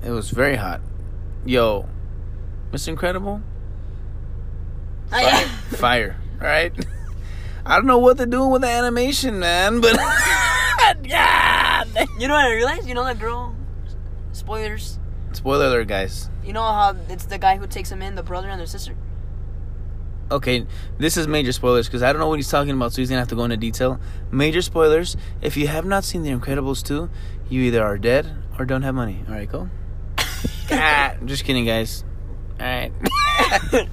[0.03, 0.81] It was very hot.
[1.45, 1.87] Yo,
[2.71, 2.89] Mr.
[2.89, 3.41] Incredible,
[5.11, 6.17] I, fire.
[6.41, 6.73] All right.
[7.65, 9.95] I don't know what they're doing with the animation, man, but
[11.03, 11.83] yeah.
[12.17, 12.87] you know what I realized?
[12.87, 13.55] You know that girl?
[14.31, 14.99] Spoilers.
[15.33, 16.29] Spoiler alert, guys.
[16.45, 18.95] You know how it's the guy who takes him in, the brother and the sister?
[20.31, 20.65] Okay,
[20.97, 23.21] this is major spoilers because I don't know what he's talking about, so he's gonna
[23.21, 23.99] have to go into detail.
[24.31, 25.15] Major spoilers.
[25.41, 27.09] If you have not seen The Incredibles 2,
[27.49, 29.23] you either are dead or don't have money.
[29.27, 29.69] All right, go.
[30.71, 32.03] ah, I'm just kidding, guys.
[32.59, 32.91] All right.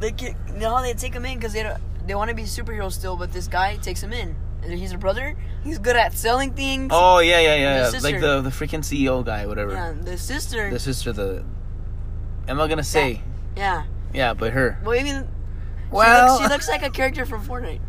[0.00, 2.34] they get, you know how they take him in because they don't, they want to
[2.34, 4.36] be superheroes still, but this guy takes him in.
[4.62, 5.36] And he's a brother.
[5.62, 6.90] He's good at selling things.
[6.94, 9.72] oh yeah, yeah, yeah, The like the the freaking CEO guy, whatever.
[9.72, 10.70] Yeah, the sister.
[10.70, 11.44] The sister, the.
[12.48, 13.20] I'm not gonna say.
[13.56, 13.84] yeah.
[14.14, 14.78] Yeah, but her.
[14.84, 15.28] Well, even
[15.90, 17.80] Well, she, looks, she looks like a character from Fortnite.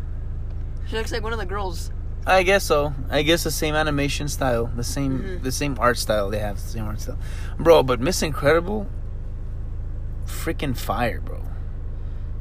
[0.88, 1.90] She looks like one of the girls.
[2.26, 2.92] I guess so.
[3.08, 5.42] I guess the same animation style, the same Mhm.
[5.44, 7.18] the same art style they have, the same art style,
[7.58, 7.82] bro.
[7.84, 8.86] But Miss Incredible,
[10.46, 11.42] freaking fire, bro.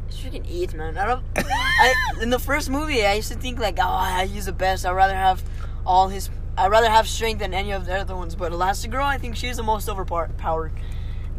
[0.08, 0.98] It's freaking eight, man.
[0.98, 1.24] I don't.
[1.36, 4.86] I in the first movie, I used to think like, oh, he's the best.
[4.86, 5.44] I'd rather have
[5.86, 6.30] all his.
[6.58, 8.36] I'd rather have strength than any of the other ones.
[8.36, 10.72] But Elastigirl, I think she's the most overpowered.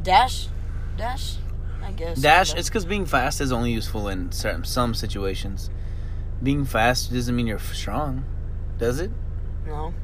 [0.03, 0.49] Dash,
[0.97, 1.37] Dash,
[1.83, 2.21] I guess.
[2.21, 2.55] Dash.
[2.55, 5.71] It's because being fast is only useful in certain some situations.
[6.43, 8.25] Being fast doesn't mean you're strong,
[8.79, 9.11] does it?
[9.67, 9.95] no.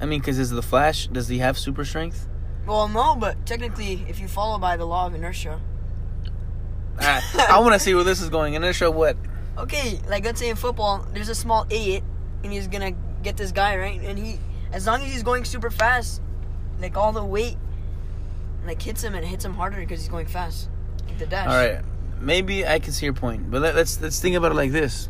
[0.00, 1.08] I mean, because is the Flash?
[1.08, 2.28] Does he have super strength?
[2.66, 5.60] Well, no, but technically, if you follow by the law of inertia,
[7.00, 8.54] I, I want to see where this is going.
[8.56, 9.16] And then show what?
[9.58, 12.02] okay, like let's say in football, there's a small idiot,
[12.42, 14.38] and he's gonna get this guy right, and he,
[14.72, 16.22] as long as he's going super fast,
[16.80, 17.56] like all the weight,
[18.66, 20.68] like hits him and hits him harder because he's going fast.
[21.06, 21.48] Like the dash.
[21.48, 21.84] All right,
[22.20, 25.08] maybe I can see your point, but let, let's let's think about it like this.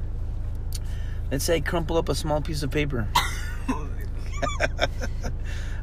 [1.30, 3.08] Let's say I crumple up a small piece of paper.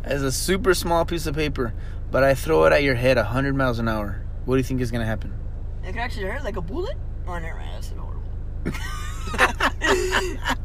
[0.04, 1.74] As a super small piece of paper,
[2.12, 4.22] but I throw it at your head 100 miles an hour.
[4.46, 5.34] What do you think is gonna happen?
[5.86, 6.98] It can actually hurt like a bullet.
[7.28, 7.72] Oh, never mind.
[7.76, 8.22] That's horrible.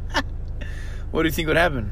[1.11, 1.91] What do you think would happen?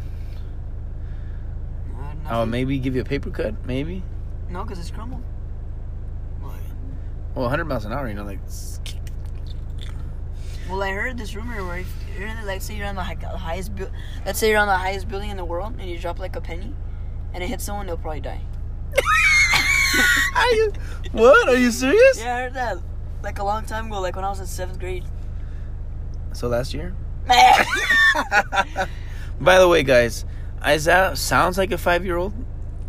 [1.99, 4.03] Uh, Oh, maybe give you a paper cut, maybe.
[4.49, 5.23] No, because it's crumbled.
[6.41, 6.53] Well,
[7.35, 8.39] Well, 100 miles an hour, you know, like.
[10.71, 13.89] Well, I heard this rumor where if like, say you're on the hi- highest, bu-
[14.25, 16.41] let's say you're on the highest building in the world, and you drop like a
[16.41, 16.73] penny,
[17.35, 18.41] and it hits someone, they'll probably die.
[20.37, 20.73] Are you?
[21.13, 21.49] What?
[21.49, 22.21] Are you serious?
[22.21, 22.79] Yeah, I heard that,
[23.23, 25.05] like a long time ago, like when I was in seventh grade.
[26.33, 26.95] So last year.
[29.41, 30.25] By the way, guys,
[30.63, 32.33] Isaiah sounds like a five-year-old,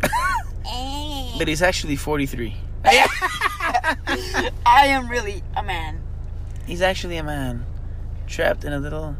[1.38, 2.56] but he's actually 43.
[2.84, 3.96] I
[4.66, 6.02] am really a man.
[6.66, 7.64] He's actually a man
[8.26, 9.16] trapped in a little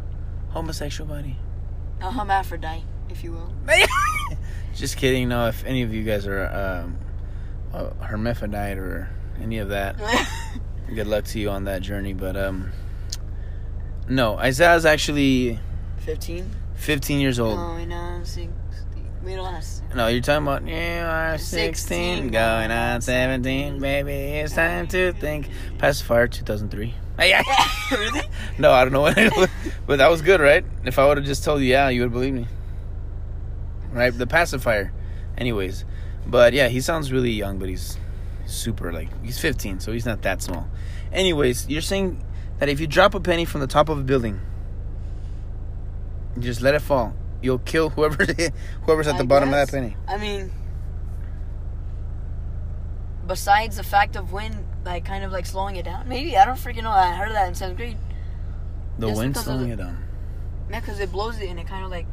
[0.50, 1.36] homosexual body.
[2.00, 3.52] A hermaphrodite, if you will.
[4.74, 5.28] Just kidding.
[5.28, 6.98] No, if any of you guys are um,
[7.72, 9.96] a hermaphrodite or any of that,
[10.94, 12.12] good luck to you on that journey.
[12.12, 12.70] But um,
[14.08, 15.58] no, Isaiah's actually
[15.98, 16.50] 15?
[16.74, 17.56] 15 years old.
[17.56, 18.54] No, and I'm 16.
[19.22, 19.62] We don't
[19.94, 24.12] No, you're talking about you are 16, 16, going on 17, baby.
[24.12, 25.50] It's time to think.
[25.76, 26.94] Pacifier 2003.
[27.92, 28.22] really?
[28.58, 29.50] No, I don't know what it was,
[29.86, 30.64] but that was good, right?
[30.86, 32.46] If I would have just told you, yeah, you would believe me,
[33.92, 34.16] right?
[34.16, 34.90] The pacifier,
[35.36, 35.84] anyways.
[36.26, 37.98] But yeah, he sounds really young, but he's
[38.52, 40.68] super like he's 15, so he's not that small.
[41.12, 42.22] Anyways, you're saying
[42.58, 44.40] that if you drop a penny from the top of a building,
[46.36, 48.24] you just let it fall, you'll kill whoever
[48.84, 49.96] whoever's at the I bottom of that penny.
[50.06, 50.50] I mean,
[53.26, 56.08] besides the fact of wind, like kind of like slowing it down.
[56.08, 56.90] Maybe I don't freaking know.
[56.90, 57.96] I heard that in seventh grade.
[58.98, 60.04] The Just wind slowing the- it down.
[60.70, 62.06] Yeah, because it blows it and it kind of like.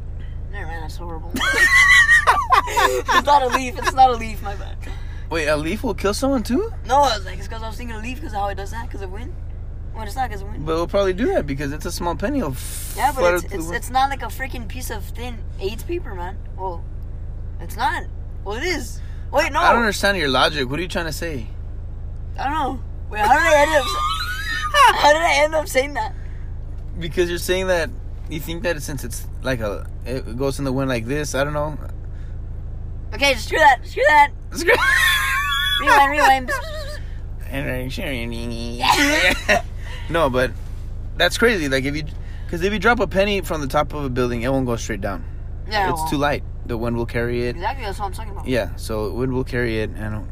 [0.50, 1.30] Never mind, that's horrible.
[1.36, 3.78] it's not a leaf.
[3.78, 4.42] It's not a leaf.
[4.42, 4.76] My bad.
[5.30, 6.72] Wait, a leaf will kill someone too?
[6.86, 8.70] No, I was like, it's because I was thinking a leaf because how it does
[8.70, 9.34] that because of wind.
[9.94, 10.64] Well, it's not because of wind.
[10.64, 12.38] But it'll probably do that because it's a small penny.
[12.38, 12.56] It'll
[12.96, 16.38] yeah, but it's it's, it's not like a freaking piece of thin AIDS paper, man.
[16.56, 16.82] Well,
[17.60, 18.04] it's not.
[18.44, 19.00] Well, it is.
[19.30, 19.60] Wait, no.
[19.60, 20.70] I don't understand your logic.
[20.70, 21.46] What are you trying to say?
[22.38, 22.82] I don't know.
[23.10, 23.86] Wait, how did I end up?
[24.96, 26.14] how did I end up saying that?
[26.98, 27.90] Because you're saying that
[28.30, 31.44] You think that since it's like a, it goes in the wind like this, I
[31.44, 31.78] don't know.
[33.14, 33.86] Okay, just screw that.
[33.86, 34.30] Screw that.
[35.80, 36.50] Rewind, rewind.
[40.10, 40.50] no, but
[41.16, 41.68] that's crazy.
[41.68, 42.04] Like if you,
[42.44, 44.76] because if you drop a penny from the top of a building, it won't go
[44.76, 45.24] straight down.
[45.70, 46.44] Yeah, it's well, too light.
[46.66, 47.56] The wind will carry it.
[47.56, 48.46] Exactly, that's what I'm talking about.
[48.46, 50.26] Yeah, so wind will carry it, and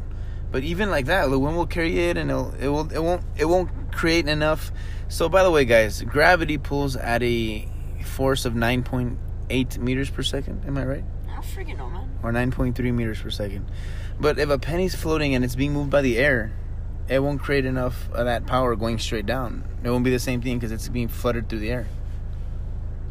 [0.51, 3.23] but even like that, the wind will carry it, and it'll, it will it won't
[3.37, 4.73] it won't create enough.
[5.09, 7.69] So by the way, guys, gravity pulls at a
[8.05, 9.19] force of nine point
[9.51, 10.65] eight meters per second.
[10.67, 11.05] Am I right?
[11.29, 12.09] I freaking know, man.
[12.23, 13.67] Or nine point three meters per second.
[14.19, 16.53] But if a penny's floating and it's being moved by the air,
[17.09, 19.65] it won't create enough of that power going straight down.
[19.85, 21.87] It won't be the same thing because it's being fluttered through the air,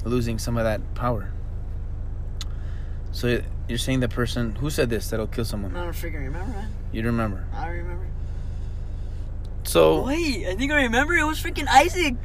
[0.04, 1.32] losing some of that power.
[3.12, 5.76] So you're saying the person who said this that'll kill someone?
[5.76, 6.70] I don't freaking remember, man.
[6.91, 7.46] You don't remember?
[7.54, 8.08] I don't remember.
[9.63, 11.13] So Wait, I think I remember.
[11.15, 12.15] It was freaking Isaac.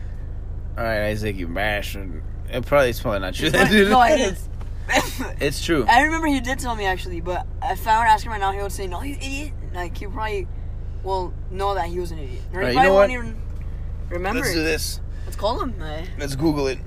[0.77, 2.23] all right, Isaac, you bastard.
[2.51, 3.51] It probably it's probably not true.
[3.51, 4.49] No, it is.
[5.40, 5.85] it's true.
[5.88, 8.40] I remember he did tell me actually, but if I were to ask him right
[8.40, 10.48] now, he would say, "No, you idiot!" Like he probably
[11.03, 12.42] will know that he was an idiot.
[12.53, 13.11] Or Right, you know what?
[13.11, 13.40] even
[14.09, 14.40] remember.
[14.40, 15.00] Let's do this.
[15.24, 15.74] Let's call him.
[16.18, 16.79] Let's Google it.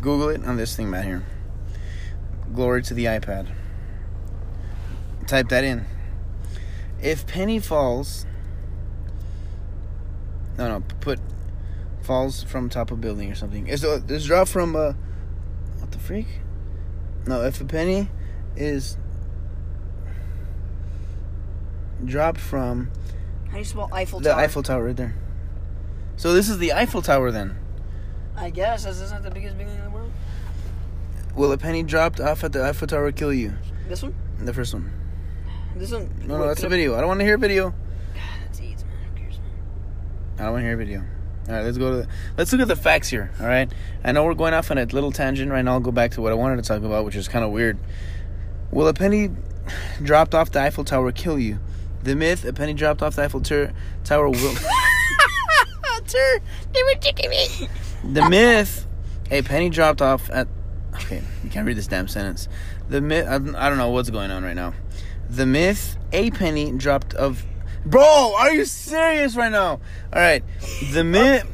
[0.00, 1.04] Google it on this thing, man.
[1.04, 1.24] Here.
[2.54, 3.48] Glory to the iPad.
[5.26, 5.84] Type that in.
[7.02, 8.24] If penny falls.
[10.56, 10.84] No, no.
[11.00, 11.20] Put
[12.02, 13.66] falls from top of building or something.
[13.66, 14.94] Is this drop from uh?
[15.78, 16.26] What the freak?
[17.26, 18.08] No, if a penny
[18.56, 18.96] is
[22.04, 22.90] dropped from
[23.48, 25.14] how do you spell Eiffel the Eiffel Tower right there.
[26.16, 27.56] So this is the Eiffel Tower then.
[28.36, 30.12] I guess this isn't the biggest building in the world.
[31.34, 33.54] Will a penny dropped off at the Eiffel Tower kill you?
[33.88, 34.14] This one.
[34.40, 34.92] The first one.
[35.76, 36.10] This one.
[36.26, 36.94] No, no, that's a video.
[36.96, 37.74] I don't want to hear a video.
[38.44, 38.94] That's AIDS, man.
[39.14, 39.50] Who cares, man?
[40.38, 41.04] I don't want to hear a video.
[41.48, 41.96] All right, let's go to.
[41.98, 43.30] The, let's look at the facts here.
[43.40, 43.72] All right,
[44.04, 45.72] I know we're going off on a little tangent right now.
[45.72, 47.78] I'll go back to what I wanted to talk about, which is kind of weird.
[48.70, 49.30] Will a penny
[50.02, 51.58] dropped off the Eiffel Tower kill you?
[52.02, 53.72] The myth: a penny dropped off the Eiffel tur-
[54.04, 54.54] Tower will.
[56.04, 56.40] Sir,
[56.72, 57.68] they were kicking me.
[58.12, 58.86] The myth:
[59.30, 60.48] a penny dropped off at.
[60.96, 62.46] Okay, you can't read this damn sentence.
[62.90, 63.26] The myth.
[63.26, 64.74] I, I don't know what's going on right now.
[65.30, 67.42] The myth: a penny dropped of.
[67.84, 69.80] Bro, are you serious right now?
[70.12, 70.42] All right,
[70.92, 71.46] the myth.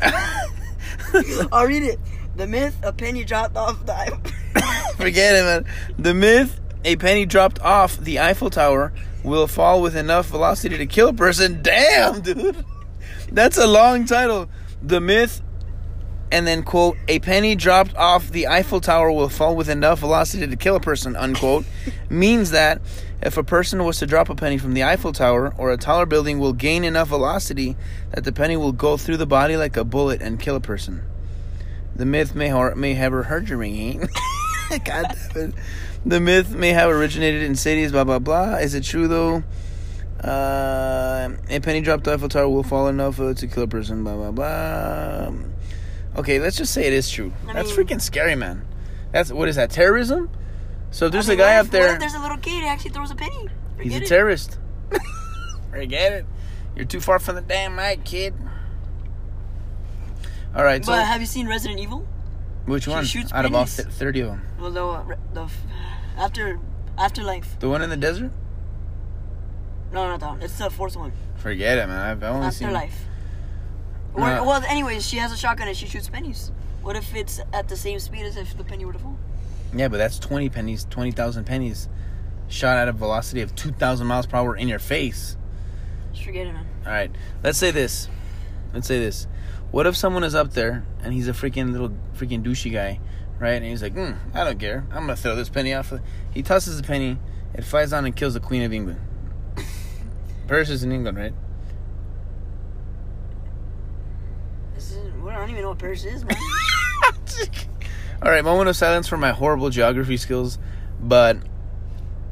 [1.52, 1.98] I'll read it.
[2.36, 4.20] The myth: a penny dropped off the Eiffel.
[4.96, 5.64] Forget it, man.
[5.98, 8.92] The myth: a penny dropped off the Eiffel Tower
[9.24, 11.60] will fall with enough velocity to kill a person.
[11.62, 12.64] Damn, dude.
[13.32, 14.48] That's a long title.
[14.82, 15.42] The myth,
[16.30, 20.46] and then quote: a penny dropped off the Eiffel Tower will fall with enough velocity
[20.46, 21.16] to kill a person.
[21.16, 21.64] Unquote
[22.08, 22.80] means that
[23.22, 26.06] if a person was to drop a penny from the Eiffel Tower or a taller
[26.06, 27.76] building, will gain enough velocity
[28.12, 31.02] that the penny will go through the body like a bullet and kill a person.
[31.94, 34.00] The myth may har- may have heard your ringing.
[34.84, 35.54] God damn it.
[36.04, 38.56] The myth may have originated in cities, blah blah blah.
[38.56, 39.42] Is it true though?
[40.22, 44.14] Uh, a penny dropped Eiffel Tower will fall enough uh, to kill a person, blah
[44.16, 45.32] blah blah.
[46.16, 47.32] Okay, let's just say it is true.
[47.48, 48.64] I That's mean- freaking scary, man.
[49.12, 50.30] That's what is that terrorism?
[50.96, 51.90] So there's I a mean, guy what up there.
[51.90, 53.48] What there's a little kid who actually throws a penny?
[53.78, 54.06] He's a it.
[54.06, 54.58] terrorist.
[55.70, 56.26] Forget it.
[56.74, 58.32] You're too far from the damn mic, kid.
[60.54, 62.06] All right, so have you seen Resident Evil?
[62.64, 63.04] which she one?
[63.04, 65.50] shoots Out of all thirty of them, Well, the, uh, the
[66.16, 66.58] after
[66.96, 67.58] afterlife.
[67.58, 68.32] the one in the desert.
[69.92, 70.40] No, not that one.
[70.42, 71.12] It's the fourth one.
[71.36, 72.00] Forget it, man.
[72.00, 72.68] I've only seen.
[72.68, 73.04] Afterlife.
[74.16, 74.44] No.
[74.44, 76.52] Well, anyways, she has a shotgun and she shoots pennies.
[76.80, 79.18] What if it's at the same speed as if the penny were to fall?
[79.74, 81.88] Yeah, but that's twenty pennies, twenty thousand pennies,
[82.48, 85.36] shot at a velocity of two thousand miles per hour in your face.
[86.12, 86.66] Just forget it, man.
[86.84, 87.10] All right,
[87.42, 88.08] let's say this.
[88.72, 89.26] Let's say this.
[89.70, 93.00] What if someone is up there and he's a freaking little freaking douchey guy,
[93.38, 93.54] right?
[93.54, 94.86] And he's like, mm, I don't care.
[94.90, 95.92] I'm gonna throw this penny off.
[96.32, 97.18] He tosses the penny.
[97.54, 99.00] It flies down and kills the Queen of England.
[100.46, 101.32] Paris is in England, right?
[104.74, 106.36] This is, well, I don't even know what Paris is, man.
[108.22, 110.58] All right, moment of silence for my horrible geography skills.
[111.00, 111.36] But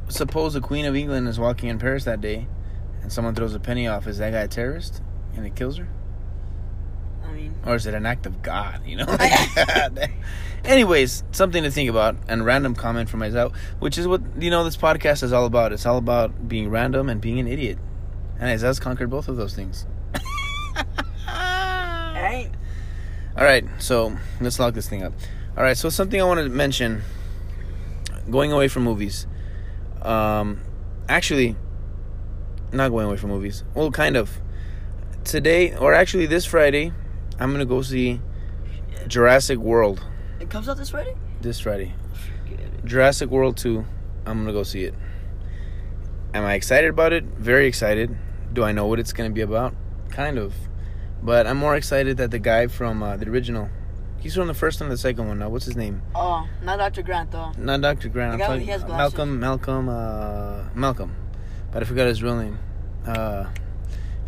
[0.09, 2.47] suppose the Queen of England is walking in Paris that day,
[3.01, 4.07] and someone throws a penny off.
[4.07, 5.01] Is that guy a terrorist,
[5.35, 5.87] and it kills her,
[7.23, 8.81] I mean, or is it an act of God?
[8.85, 9.17] You know.
[10.65, 14.63] Anyways, something to think about, and random comment from myself, which is what you know
[14.63, 15.71] this podcast is all about.
[15.71, 17.77] It's all about being random and being an idiot,
[18.39, 19.85] and Isaiah's conquered both of those things.
[21.27, 22.49] alright.
[23.37, 25.13] All right, so let's lock this thing up.
[25.57, 27.01] All right, so something I wanted to mention
[28.29, 29.25] going away from movies.
[30.01, 30.59] Um,
[31.07, 31.55] actually,
[32.73, 33.63] not going away from movies.
[33.73, 34.29] Well, kind of.
[35.23, 36.91] Today, or actually this Friday,
[37.39, 38.19] I'm going to go see
[39.07, 40.05] Jurassic World.
[40.39, 41.15] It comes out this Friday.
[41.41, 41.93] this Friday.
[42.83, 43.85] Jurassic World 2.
[44.25, 44.93] I'm gonna go see it.
[46.33, 47.23] Am I excited about it?
[47.23, 48.15] Very excited.
[48.53, 49.73] Do I know what it's gonna be about?
[50.09, 50.53] Kind of.
[51.21, 53.69] But I'm more excited that the guy from uh, the original,
[54.25, 55.49] he's from the first and the second one now.
[55.49, 56.01] What's his name?
[56.15, 57.03] Oh, not Dr.
[57.03, 57.51] Grant though.
[57.59, 58.09] Not Dr.
[58.09, 58.31] Grant.
[58.31, 59.17] The I'm guy talking he has glasses.
[59.17, 59.39] Malcolm.
[59.39, 59.87] Malcolm.
[59.87, 61.15] Uh, Malcolm.
[61.71, 62.57] But I forgot his real name.
[63.05, 63.45] Uh,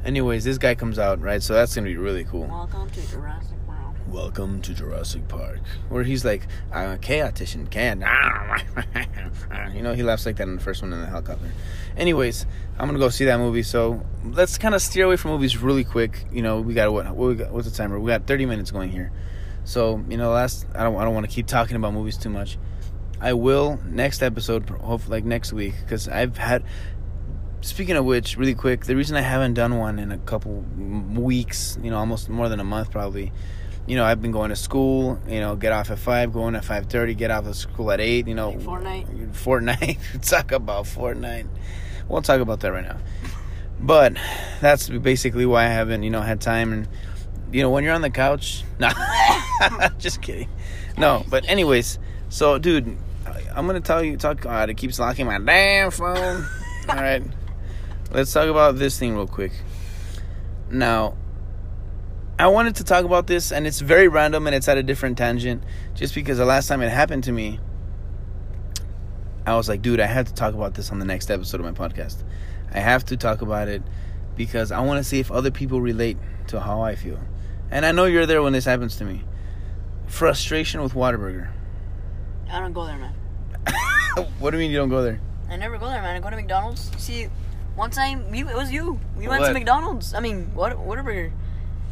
[0.05, 2.45] anyways, this guy comes out right, so that's gonna be really cool.
[2.45, 3.95] Welcome to Jurassic World.
[4.07, 5.61] Welcome to Jurassic Park.
[5.89, 8.01] Where he's like, I'm a chaotician, can.
[9.75, 11.49] you know, he laughs like that in the first one in the helicopter.
[11.97, 12.45] Anyways,
[12.77, 13.63] I'm gonna go see that movie.
[13.63, 16.23] So let's kind of steer away from movies really quick.
[16.31, 17.07] You know, we got what?
[17.15, 17.99] what we got, what's the timer?
[17.99, 19.11] We got 30 minutes going here.
[19.67, 22.29] So you know, last I don't I don't want to keep talking about movies too
[22.29, 22.57] much.
[23.19, 26.63] I will next episode, hopefully like next week, because I've had.
[27.59, 31.77] Speaking of which, really quick, the reason I haven't done one in a couple weeks,
[31.81, 33.33] you know, almost more than a month probably,
[33.87, 36.63] you know, I've been going to school, you know, get off at five, going at
[36.63, 38.51] five thirty, get off of school at eight, you know.
[38.51, 39.33] Like Fortnite?
[39.33, 40.21] Fortnite.
[40.29, 41.47] talk about Fortnite.
[42.07, 42.99] We'll talk about that right now.
[43.81, 44.15] But
[44.61, 46.87] that's basically why I haven't, you know, had time and
[47.51, 48.93] you know, when you're on the couch, nah,
[49.99, 50.49] just kidding.
[50.97, 52.97] No, but anyways, so dude,
[53.55, 54.41] I'm gonna tell you, talk.
[54.41, 56.45] God, it keeps locking my damn phone.
[56.89, 57.23] All right,
[58.11, 59.51] let's talk about this thing real quick.
[60.69, 61.15] Now,
[62.39, 65.17] I wanted to talk about this, and it's very random and it's at a different
[65.17, 65.63] tangent,
[65.95, 67.59] just because the last time it happened to me,
[69.45, 71.65] I was like, dude, I have to talk about this on the next episode of
[71.65, 72.23] my podcast.
[72.71, 73.81] I have to talk about it
[74.35, 77.19] because I want to see if other people relate to how I feel.
[77.71, 79.23] And I know you're there when this happens to me.
[80.07, 81.49] Frustration with Whataburger.
[82.51, 83.13] I don't go there, man.
[84.39, 85.19] what do you mean you don't go there?
[85.49, 86.15] I never go there, man.
[86.15, 86.91] I go to McDonald's.
[86.97, 87.27] See,
[87.75, 88.99] one time we, it was you.
[89.17, 89.47] We went What?
[89.49, 90.13] to McDonald's.
[90.13, 91.31] I mean, what Whataburger.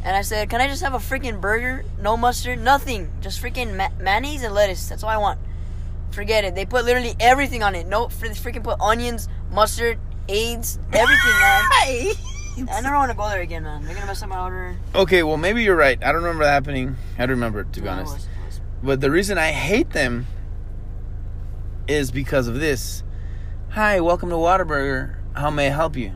[0.03, 1.83] And I said, "Can I just have a freaking burger?
[1.99, 3.11] No mustard, nothing.
[3.21, 4.88] Just freaking ma- mayonnaise and lettuce.
[4.88, 5.39] That's all I want."
[6.11, 6.53] Forget it.
[6.55, 7.88] They put literally everything on it.
[7.88, 9.97] No, they freaking put onions, mustard,
[10.29, 12.13] AIDS, everything, man.
[12.58, 13.84] I never want to go there again, man.
[13.84, 14.76] They're gonna mess up my order.
[14.94, 16.02] Okay, well maybe you're right.
[16.02, 16.96] I don't remember that happening.
[17.18, 18.13] I don't remember it, to be No, it honest.
[18.13, 20.28] was- it was- But the reason I hate them
[21.88, 23.04] is because of this.
[23.72, 25.15] Hi, welcome to Whataburger.
[25.36, 26.13] How may I help you?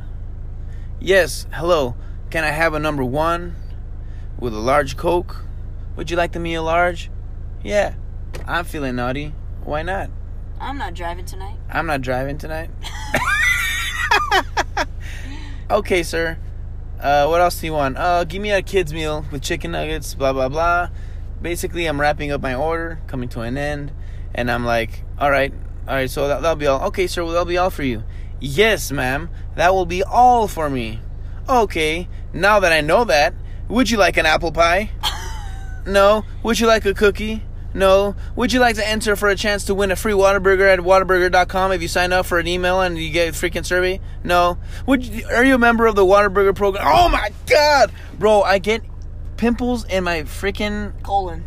[1.00, 1.96] Yes, hello.
[2.30, 3.56] Can I have a number one
[4.40, 5.44] with a large Coke?
[5.98, 7.12] Would you like the meal large?
[7.64, 7.96] Yeah,
[8.48, 9.34] I'm feeling naughty.
[9.64, 10.10] Why not?
[10.62, 11.58] I'm not driving tonight.
[11.70, 12.70] I'm not driving tonight.
[15.70, 16.38] okay, sir.
[17.00, 17.98] Uh, what else do you want?
[17.98, 20.90] Uh, give me a kid's meal with chicken nuggets, blah, blah, blah.
[21.42, 23.94] Basically, I'm wrapping up my order, coming to an end,
[24.36, 25.54] and I'm like, all right,
[25.88, 26.88] all right, so that, that'll be all.
[26.88, 28.04] Okay, sir, well, that'll be all for you.
[28.42, 31.00] Yes, ma'am, that will be all for me.
[31.48, 33.34] Okay, now that I know that,
[33.70, 34.92] would you like an apple pie?
[35.86, 36.24] No.
[36.44, 37.44] Would you like a cookie?
[37.74, 38.16] No.
[38.36, 41.72] Would you like to enter for a chance to win a free Whataburger at Whataburger.com
[41.72, 44.00] if you sign up for an email and you get a freaking survey?
[44.24, 44.58] No.
[44.86, 46.86] Would you, are you a member of the Whataburger program?
[46.88, 48.42] Oh my god, bro!
[48.42, 48.82] I get
[49.38, 51.44] pimples in my freaking Colon.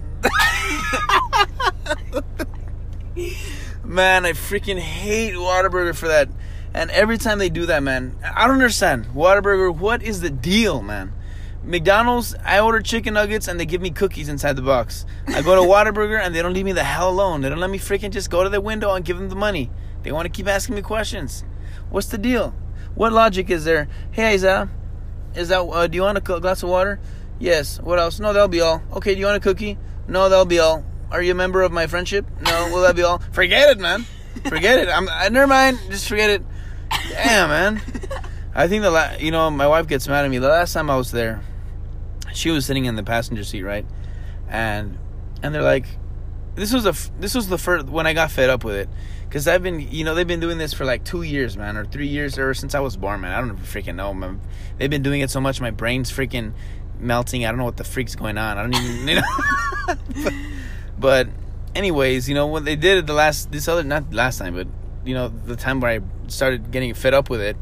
[3.84, 4.24] man.
[4.24, 6.28] I freaking hate Whataburger for that.
[6.74, 9.06] And every time they do that, man, I don't understand.
[9.06, 11.12] Whataburger, what is the deal, man?
[11.64, 15.06] McDonald's, I order chicken nuggets and they give me cookies inside the box.
[15.28, 17.40] I go to Whataburger and they don't leave me the hell alone.
[17.40, 19.70] They don't let me freaking just go to the window and give them the money.
[20.02, 21.44] They want to keep asking me questions.
[21.90, 22.54] What's the deal?
[22.94, 23.88] What logic is there?
[24.10, 24.68] Hey, is that,
[25.34, 27.00] is that, uh, do you want a glass of water?
[27.38, 27.80] Yes.
[27.80, 28.18] What else?
[28.18, 28.82] No, that'll be all.
[28.94, 29.78] Okay, do you want a cookie?
[30.08, 30.84] No, that'll be all.
[31.10, 32.26] Are you a member of my friendship?
[32.40, 33.18] No, will that be all?
[33.32, 34.06] Forget it, man.
[34.44, 34.88] Forget it.
[34.88, 35.78] I'm, I, never mind.
[35.90, 36.42] Just forget it.
[37.10, 37.82] Damn, man.
[38.54, 40.38] I think the la- you know my wife gets mad at me.
[40.38, 41.42] The last time I was there,
[42.32, 43.86] she was sitting in the passenger seat, right?
[44.48, 44.98] And
[45.42, 45.86] and they're like,
[46.54, 48.88] this was a this was the first when I got fed up with it,
[49.28, 51.84] because I've been you know they've been doing this for like two years, man, or
[51.84, 53.32] three years, or since I was born, man.
[53.32, 54.40] I don't freaking know, man.
[54.78, 56.52] They've been doing it so much, my brain's freaking
[56.98, 57.44] melting.
[57.44, 58.58] I don't know what the freak's going on.
[58.58, 59.22] I don't even you know.
[60.24, 60.34] but,
[60.98, 61.28] but
[61.74, 64.68] anyways, you know when they did it the last this other not last time, but
[65.04, 67.56] you know the time where I started getting fed up with it.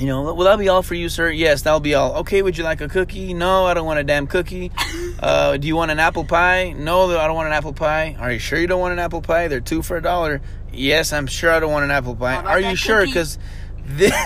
[0.00, 1.28] You know, will that be all for you, sir?
[1.28, 2.14] Yes, that'll be all.
[2.20, 3.34] Okay, would you like a cookie?
[3.34, 4.72] No, I don't want a damn cookie.
[5.20, 6.72] Uh, do you want an apple pie?
[6.74, 8.16] No, I don't want an apple pie.
[8.18, 9.48] Are you sure you don't want an apple pie?
[9.48, 10.40] They're two for a dollar.
[10.72, 12.36] Yes, I'm sure I don't want an apple pie.
[12.36, 13.04] Are you sure?
[13.04, 13.38] Because
[13.84, 14.12] this.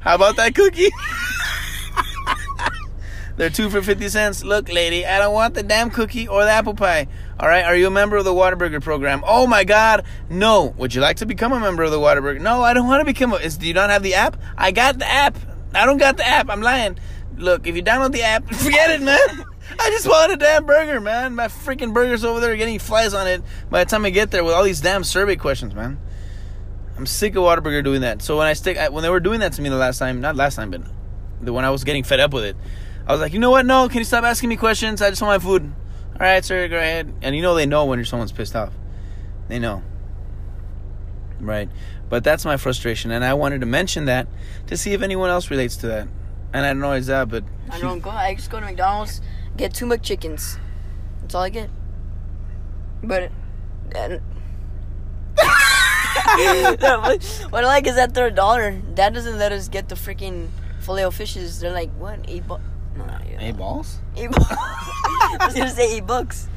[0.00, 0.90] How about that cookie?
[3.36, 4.42] They're two for 50 cents.
[4.42, 7.06] Look, lady, I don't want the damn cookie or the apple pie.
[7.38, 9.22] All right, are you a member of the Whataburger program?
[9.26, 10.74] Oh my God, no.
[10.78, 12.40] Would you like to become a member of the Whataburger?
[12.40, 13.36] No, I don't want to become a.
[13.36, 14.40] Is, do you not have the app?
[14.56, 15.36] I got the app.
[15.74, 16.48] I don't got the app.
[16.48, 16.98] I'm lying.
[17.36, 19.44] Look, if you download the app, forget it, man.
[19.78, 21.34] I just want a damn burger, man.
[21.34, 24.42] My freaking burger's over there getting flies on it by the time I get there
[24.42, 25.98] with all these damn survey questions, man.
[26.96, 28.22] I'm sick of Whataburger doing that.
[28.22, 30.22] So when I stick, I, when they were doing that to me the last time,
[30.22, 30.80] not last time, but
[31.42, 32.56] the when I was getting fed up with it,
[33.06, 33.66] I was like, you know what?
[33.66, 35.02] No, can you stop asking me questions?
[35.02, 35.70] I just want my food.
[36.18, 37.12] All right, sir, go ahead.
[37.20, 38.72] And you know they know when someone's pissed off.
[39.48, 39.82] They know.
[41.38, 41.68] Right.
[42.08, 44.28] But that's my frustration, and I wanted to mention that
[44.68, 46.08] to see if anyone else relates to that.
[46.54, 48.08] And I don't know it's that, but I don't go.
[48.08, 49.20] I just go to McDonald's,
[49.56, 50.58] get two McChickens.
[51.20, 51.68] That's all I get.
[53.02, 53.30] But
[53.94, 54.22] and
[57.50, 58.72] what I like is that they're a dollar.
[58.94, 60.48] Dad doesn't let us get the freaking
[60.80, 61.60] filet fishes.
[61.60, 62.62] They're like what eight bucks?
[62.96, 63.38] No, not eight.
[63.38, 63.98] Hey, balls?
[64.16, 64.46] Eight bucks.
[64.50, 66.48] I was gonna say eight bucks.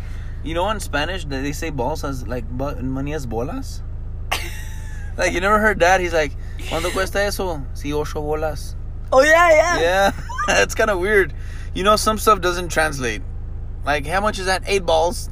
[0.44, 3.82] You know, in Spanish, they say balls as like money as bolas.
[5.18, 6.00] like you never heard that?
[6.00, 7.66] He's like, ¿Cuánto cuesta eso?
[7.74, 8.76] Si ocho bolas.
[9.12, 9.80] Oh yeah, yeah.
[9.80, 10.12] Yeah,
[10.62, 11.34] it's kind of weird.
[11.74, 13.22] You know, some stuff doesn't translate.
[13.86, 14.64] Like, how much is that?
[14.68, 15.30] Eight balls.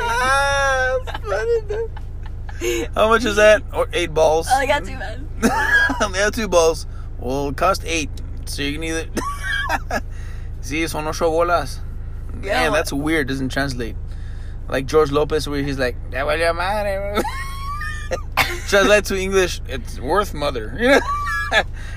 [0.00, 2.90] Ah, it's funny, dude.
[2.94, 3.62] How much is that?
[3.72, 4.48] Or eight balls.
[4.50, 5.28] Oh, I got two man.
[5.40, 6.86] they have two balls.
[7.20, 8.10] Well, it cost eight.
[8.46, 9.06] So you can either.
[10.60, 11.80] See, son ocho bolas.
[12.42, 13.28] Yeah, that's weird.
[13.28, 13.96] Doesn't translate.
[14.68, 17.22] Like George Lopez, where he's like, "Ya valió madre."
[18.68, 20.76] translate to English, it's worth mother.
[20.78, 21.00] You know,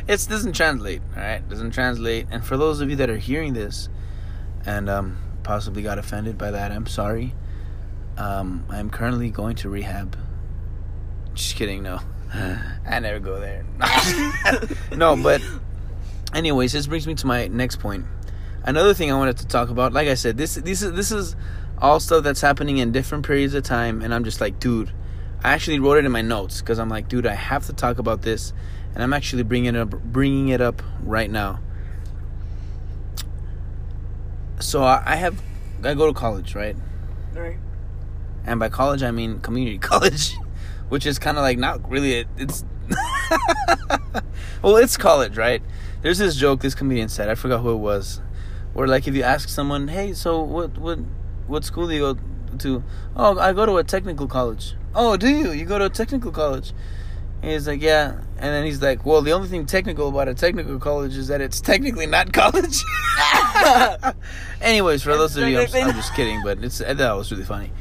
[0.08, 1.02] it doesn't translate.
[1.16, 2.28] All right, doesn't translate.
[2.32, 3.90] And for those of you that are hearing this,
[4.66, 7.36] and um, possibly got offended by that, I'm sorry.
[8.18, 10.18] Um, I'm currently going to rehab.
[11.34, 11.84] Just kidding.
[11.84, 12.00] No,
[12.34, 13.66] I never go there.
[14.96, 15.42] no, but
[16.34, 18.06] anyways, this brings me to my next point.
[18.64, 21.36] Another thing I wanted to talk about, like I said, this this is this is
[21.80, 24.92] all stuff that's happening in different periods of time, and I'm just like, dude.
[25.44, 27.98] I actually wrote it in my notes because I'm like, dude, I have to talk
[27.98, 28.54] about this,
[28.94, 31.60] and I'm actually bringing it up, bringing it up right now.
[34.60, 35.42] So I I have,
[35.84, 36.76] I go to college, right?
[37.34, 37.58] Right.
[38.46, 40.36] And by college, I mean community college,
[40.92, 42.20] which is kind of like not really.
[42.20, 42.66] A, it's
[44.62, 45.64] well, it's college, right?
[46.02, 47.30] There's this joke this comedian said.
[47.30, 48.20] I forgot who it was.
[48.74, 51.00] Where like if you ask someone, "Hey, so what what
[51.48, 52.20] what school do you go
[52.58, 52.84] to?"
[53.16, 55.54] "Oh, I go to a technical college." "Oh, do you?
[55.54, 56.74] You go to a technical college?"
[57.42, 60.34] And he's like, "Yeah." And then he's like, "Well, the only thing technical about a
[60.34, 62.84] technical college is that it's technically not college."
[64.62, 67.72] Anyways, for those of you, I'm, I'm just kidding, but it's that was really funny.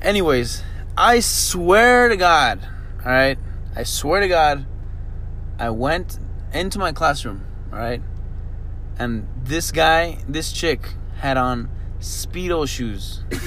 [0.00, 0.62] Anyways,
[0.96, 2.60] I swear to God,
[3.04, 3.38] all right,
[3.74, 4.64] I swear to God,
[5.58, 6.18] I went
[6.52, 8.00] into my classroom, all right,
[8.98, 10.80] and this guy, this chick,
[11.18, 11.68] had on
[12.00, 13.22] speedo shoes.
[13.30, 13.40] Hell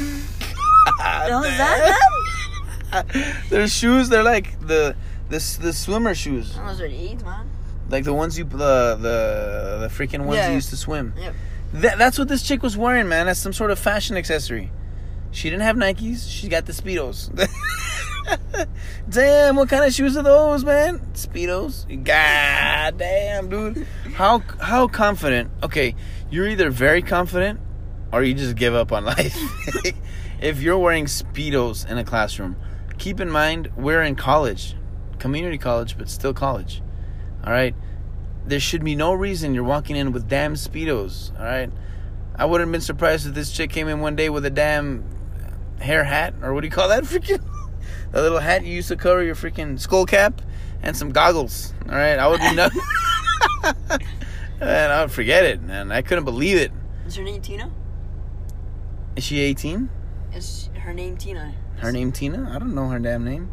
[1.39, 4.95] oh, is that, Their shoes, they're like the
[5.29, 6.55] the the swimmer shoes?
[6.55, 7.47] Those are AIDS, man.
[7.89, 8.57] like the ones you the
[8.99, 10.49] the the freaking ones Yeah.
[10.49, 11.13] you used to swim.
[11.17, 11.35] Yep.
[11.73, 13.27] That, that's what this chick was wearing, man.
[13.27, 14.71] That's some sort of fashion accessory.
[15.31, 16.29] She didn't have Nikes.
[16.29, 17.29] She got the Speedos.
[19.09, 20.99] damn, what kind of shoes are those, man?
[21.13, 21.85] Speedos.
[22.03, 23.87] God damn, dude.
[24.15, 25.51] How how confident?
[25.63, 25.95] Okay,
[26.29, 27.59] you're either very confident
[28.11, 29.37] or you just give up on life.
[30.41, 32.55] if you're wearing Speedos in a classroom,
[32.97, 34.75] keep in mind we're in college,
[35.19, 36.81] community college, but still college.
[37.43, 37.75] All right
[38.49, 41.37] there should be no reason you're walking in with damn speedos.
[41.37, 41.71] All right,
[42.35, 45.03] I wouldn't have been surprised if this chick came in one day with a damn
[45.79, 47.03] hair hat or what do you call that?
[47.05, 47.43] Freaking
[48.11, 50.41] the little hat you used to cover your freaking skull cap
[50.81, 51.73] and some goggles.
[51.87, 52.71] All right, I would be not.
[54.61, 55.91] and I would forget it, man.
[55.91, 56.71] I couldn't believe it.
[57.05, 57.71] Is her name Tina?
[59.15, 59.89] Is she 18?
[60.33, 61.53] Is her name Tina?
[61.77, 62.51] Her name Tina?
[62.53, 63.51] I don't know her damn name.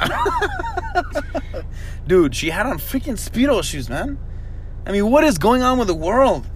[2.06, 4.18] Dude, she had on freaking Speedo shoes, man.
[4.86, 6.46] I mean, what is going on with the world?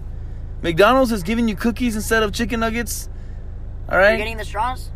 [0.61, 3.09] McDonald's is giving you cookies instead of chicken nuggets.
[3.89, 4.17] All You're right?
[4.17, 4.89] getting the straws?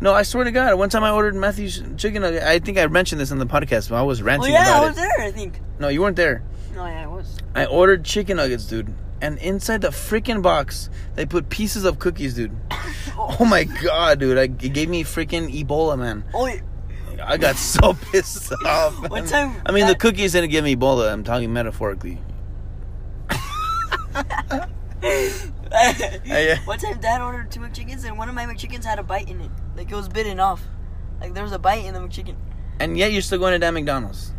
[0.00, 2.42] No, I swear to God, one time I ordered Matthew's chicken nugget.
[2.42, 4.84] I think I mentioned this on the podcast, but I was Oh ranting yeah, about
[4.84, 5.00] I was it.
[5.00, 5.20] there.
[5.26, 5.60] I think.
[5.80, 6.42] No, you weren't there.
[6.74, 7.38] No, yeah, I was.
[7.54, 8.92] I ordered chicken nuggets, dude.
[9.20, 12.52] And inside the freaking box, they put pieces of cookies, dude.
[13.20, 14.38] Oh my god, dude!
[14.38, 16.22] I, it gave me freaking Ebola, man.
[16.32, 16.60] Oh, yeah.
[17.24, 19.10] I got so pissed off.
[19.10, 21.12] One time I mean, the cookies didn't give me Ebola.
[21.12, 22.20] I'm talking metaphorically.
[26.24, 26.58] yeah.
[26.64, 29.40] One time, Dad ordered two McChickens, and one of my McChickens had a bite in
[29.40, 29.50] it.
[29.76, 30.62] Like it was bitten off.
[31.20, 32.36] Like there was a bite in the McChicken.
[32.80, 34.32] And yet you're still going to damn McDonald's.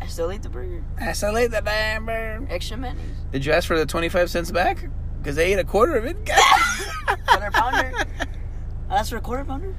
[0.00, 0.82] I still ate the burger.
[1.00, 2.46] I still ate the damn burger.
[2.50, 3.16] Extra mayonnaise.
[3.32, 4.88] Did you ask for the 25 cents back?
[5.18, 6.16] Because they ate a quarter of it.
[7.26, 7.92] Quarter pounder.
[8.90, 9.74] Oh, that's for a quarter pounder.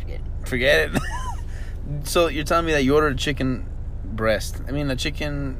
[0.00, 0.48] Forget it.
[0.48, 1.02] Forget it.
[2.06, 3.64] so you're telling me that you ordered a chicken
[4.04, 4.60] breast.
[4.66, 5.56] I mean, a chicken.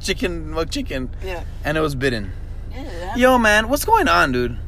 [0.00, 1.42] chicken McChicken, Yeah.
[1.64, 2.32] and it was bitten.
[2.84, 3.16] Yeah.
[3.16, 4.58] Yo, man, what's going on, dude?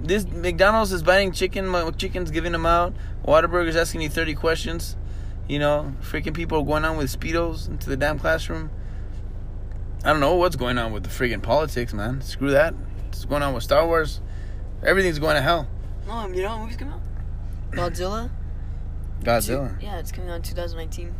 [0.00, 1.66] This McDonald's is biting chicken.
[1.66, 2.94] McChicken's giving them out.
[3.24, 4.96] Whataburger's asking you thirty questions.
[5.48, 8.70] You know, freaking people are going on with speedos into the damn classroom.
[10.04, 12.20] I don't know what's going on with the freaking politics, man.
[12.20, 12.74] Screw that.
[12.74, 14.20] What's going on with Star Wars?
[14.82, 15.66] Everything's going to hell.
[16.06, 17.00] No, you know what movie's coming out?
[17.70, 18.30] Godzilla.
[19.22, 19.80] Godzilla.
[19.82, 21.14] Yeah, it's coming out in 2019.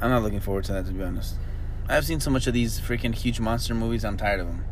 [0.00, 1.36] I'm not looking forward to that, to be honest.
[1.88, 4.04] I've seen so much of these freaking huge monster movies.
[4.04, 4.64] I'm tired of them.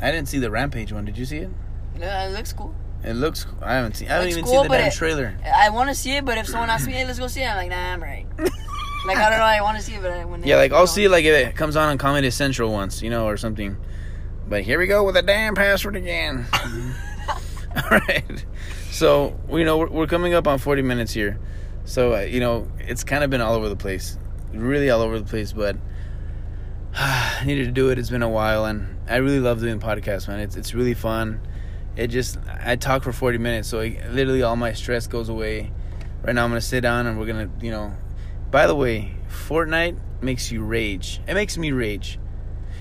[0.00, 1.04] I didn't see the Rampage one.
[1.04, 1.50] Did you see it?
[1.98, 2.74] Yeah, it looks cool.
[3.04, 3.46] It looks.
[3.62, 4.08] I haven't seen.
[4.08, 5.36] I haven't even cool, seen the damn it- trailer.
[5.44, 7.46] I want to see it, but if someone asks me, "Hey, let's go see it,"
[7.46, 10.10] I'm like, "Nah, I'm right." like I don't know, I want to see it, but
[10.10, 12.30] I, when they Yeah, like I'll see it like if it comes on on Comedy
[12.30, 13.76] Central once, you know, or something.
[14.48, 16.46] But here we go with a damn password again.
[17.76, 18.44] All right.
[18.90, 21.38] So you know we're, we're coming up on 40 minutes here,
[21.84, 24.18] so uh, you know it's kind of been all over the place,
[24.52, 25.52] really all over the place.
[25.52, 25.76] But
[26.96, 27.98] I needed to do it.
[27.98, 30.40] It's been a while, and I really love doing podcasts, man.
[30.40, 31.40] It's it's really fun.
[31.94, 35.72] It just I talk for 40 minutes, so it, literally all my stress goes away.
[36.22, 37.94] Right now I'm gonna sit down and we're gonna, you know.
[38.50, 41.20] By the way, Fortnite makes you rage.
[41.26, 42.18] It makes me rage.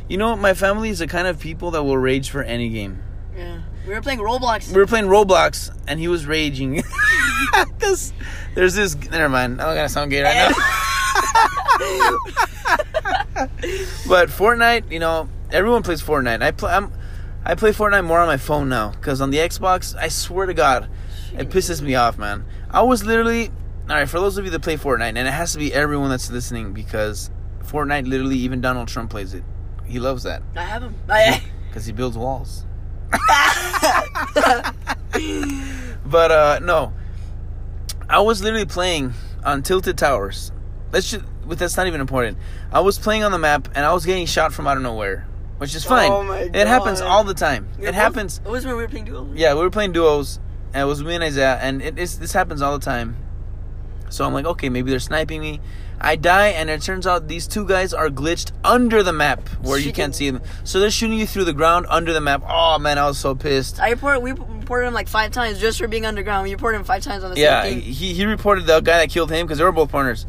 [0.08, 3.04] You know, my family is the kind of people that will rage for any game.
[3.36, 4.72] Yeah, we were playing Roblox.
[4.72, 6.84] We were playing Roblox and he was raging.
[7.80, 8.14] Cause
[8.54, 8.96] there's this.
[8.96, 9.62] Never mind.
[9.62, 10.92] I don't gotta sound gay right now.
[14.08, 16.42] but Fortnite, you know, everyone plays Fortnite.
[16.42, 16.72] I play.
[16.72, 16.92] I'm,
[17.44, 18.92] I play Fortnite more on my phone now.
[19.02, 20.90] Cause on the Xbox, I swear to God,
[21.38, 22.46] it pisses me off, man.
[22.72, 23.52] I was literally.
[23.88, 26.10] All right, for those of you that play Fortnite, and it has to be everyone
[26.10, 27.30] that's listening because
[27.62, 29.44] Fortnite, literally, even Donald Trump plays it.
[29.86, 30.96] He loves that I have him.
[31.68, 32.66] Because he builds walls.
[36.06, 36.94] but uh no,
[38.10, 39.14] I was literally playing
[39.44, 40.52] on Tilted Towers.
[40.92, 42.38] Let's just, but that's not even important.
[42.72, 45.28] I was playing on the map and I was getting shot from out of nowhere,
[45.58, 46.12] which is fine.
[46.12, 46.56] Oh my God.
[46.56, 47.68] It happens all the time.
[47.80, 48.40] It happens.
[48.46, 49.30] It was when we were playing duels.
[49.36, 50.40] Yeah, we were playing duos,
[50.74, 53.18] and it was me and Isaiah, and it, it's, this happens all the time.
[54.10, 55.60] So I'm like, okay, maybe they're sniping me.
[56.00, 59.78] I die, and it turns out these two guys are glitched under the map where
[59.78, 60.42] you Shooting- can't see them.
[60.64, 62.44] So they're shooting you through the ground under the map.
[62.48, 63.80] Oh man, I was so pissed.
[63.80, 64.20] I reported.
[64.20, 66.44] We reported him like five times just for being underground.
[66.44, 67.92] We reported him five times on the Yeah, same thing.
[67.94, 70.26] he he reported the guy that killed him because they were both partners,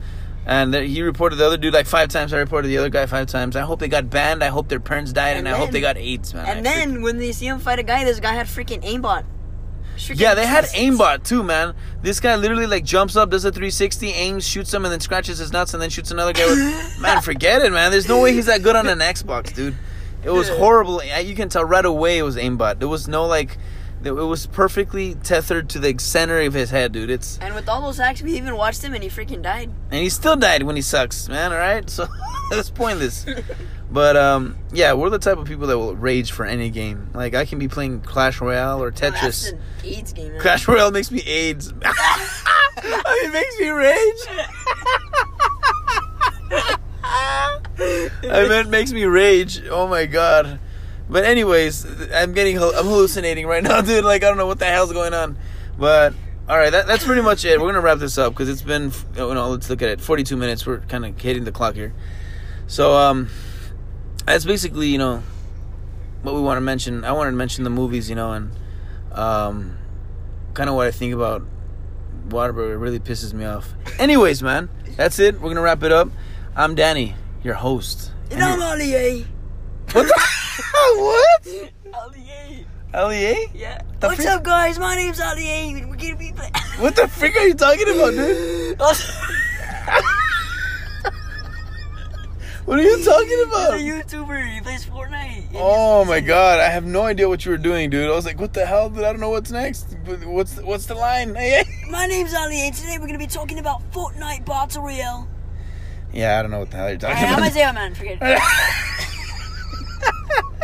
[0.46, 2.32] and he reported the other dude like five times.
[2.32, 3.56] I reported the other guy five times.
[3.56, 4.44] I hope they got banned.
[4.44, 6.46] I hope their parents died, and, And I hope they got AIDS, man.
[6.46, 9.24] And I then when they see him fight a guy, this guy had freaking aimbot.
[9.96, 11.74] Freaking Yeah, they had aimbot too, man.
[12.02, 15.38] This guy literally like jumps up, does a 360, aims, shoots him, and then scratches
[15.38, 16.46] his nuts, and then shoots another guy.
[16.46, 17.90] With man, forget it, man.
[17.90, 19.74] There's no way he's that good on an Xbox, dude.
[20.22, 21.02] It was horrible.
[21.02, 22.78] You can tell right away it was aimbot.
[22.78, 23.58] There was no like,
[24.06, 27.10] it was perfectly tethered to the center of his head, dude.
[27.10, 29.70] It's And with all those hacks, we even watched him, and he freaking died.
[29.90, 31.52] and he still died when he sucks, man.
[31.52, 32.06] All right, so
[32.50, 33.26] that's pointless.
[33.90, 37.10] But um, yeah, we're the type of people that will rage for any game.
[37.14, 39.52] Like I can be playing Clash Royale or Tetris.
[39.52, 40.32] an AIDS game.
[40.32, 40.40] man.
[40.40, 41.72] Clash Royale makes me AIDS.
[42.78, 44.28] It makes me rage.
[47.78, 49.62] I meant makes me rage.
[49.68, 50.58] Oh my god.
[51.08, 54.04] But anyways, I'm getting I'm hallucinating right now, dude.
[54.04, 55.38] Like I don't know what the hell's going on.
[55.78, 56.14] But
[56.48, 57.60] all right, that, that's pretty much it.
[57.60, 60.00] We're gonna wrap this up because it's been oh no, let's look at it.
[60.00, 60.66] 42 minutes.
[60.66, 61.94] We're kind of hitting the clock here.
[62.66, 63.28] So um,
[64.24, 65.22] that's basically you know
[66.22, 67.04] what we want to mention.
[67.04, 68.50] I wanted to mention the movies, you know, and
[69.12, 69.78] um,
[70.54, 71.42] kind of what I think about
[72.28, 73.74] Whataburger It really pisses me off.
[73.98, 75.40] Anyways, man, that's it.
[75.40, 76.08] We're gonna wrap it up.
[76.56, 78.10] I'm Danny, your host.
[78.30, 79.26] And I'm Ollie.
[79.92, 80.06] What?
[80.06, 81.94] The, Oh, what?
[81.94, 82.66] Ollie.
[83.08, 83.46] Lea?
[83.54, 83.82] Yeah.
[84.00, 84.78] The What's freak- up, guys?
[84.78, 85.84] My name's Ollie.
[85.86, 86.32] We're gonna be.
[86.78, 88.78] What the frick are you talking about, dude?
[92.66, 93.78] What are you talking He's a?
[93.78, 94.52] YouTuber.
[94.54, 95.50] He plays Fortnite.
[95.54, 98.10] Oh my god, I have no idea what you were doing, dude.
[98.10, 99.04] I was like, what the hell, dude?
[99.04, 99.96] I don't know what's next.
[100.04, 101.32] But What's what's the line?
[101.90, 105.28] My name's Ali, and today we're gonna be talking about Fortnite Battle Royale.
[106.12, 107.50] Yeah, I don't know what the hell you're talking Alright, I'm about.
[107.50, 107.94] Isaiah, man.
[107.94, 109.06] Forget it.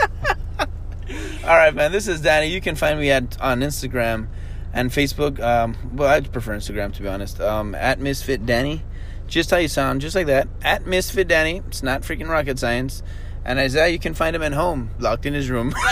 [1.45, 1.93] All right, man.
[1.93, 2.47] This is Danny.
[2.49, 4.29] You can find me at on Instagram
[4.73, 5.41] and Facebook.
[5.41, 7.41] Um, well, I prefer Instagram to be honest.
[7.41, 8.83] Um, at Misfit Danny,
[9.27, 10.49] just how you sound, just like that.
[10.63, 11.63] At Misfit Danny.
[11.67, 13.03] It's not freaking rocket science.
[13.45, 15.75] And Isaiah, you can find him at home, locked in his room.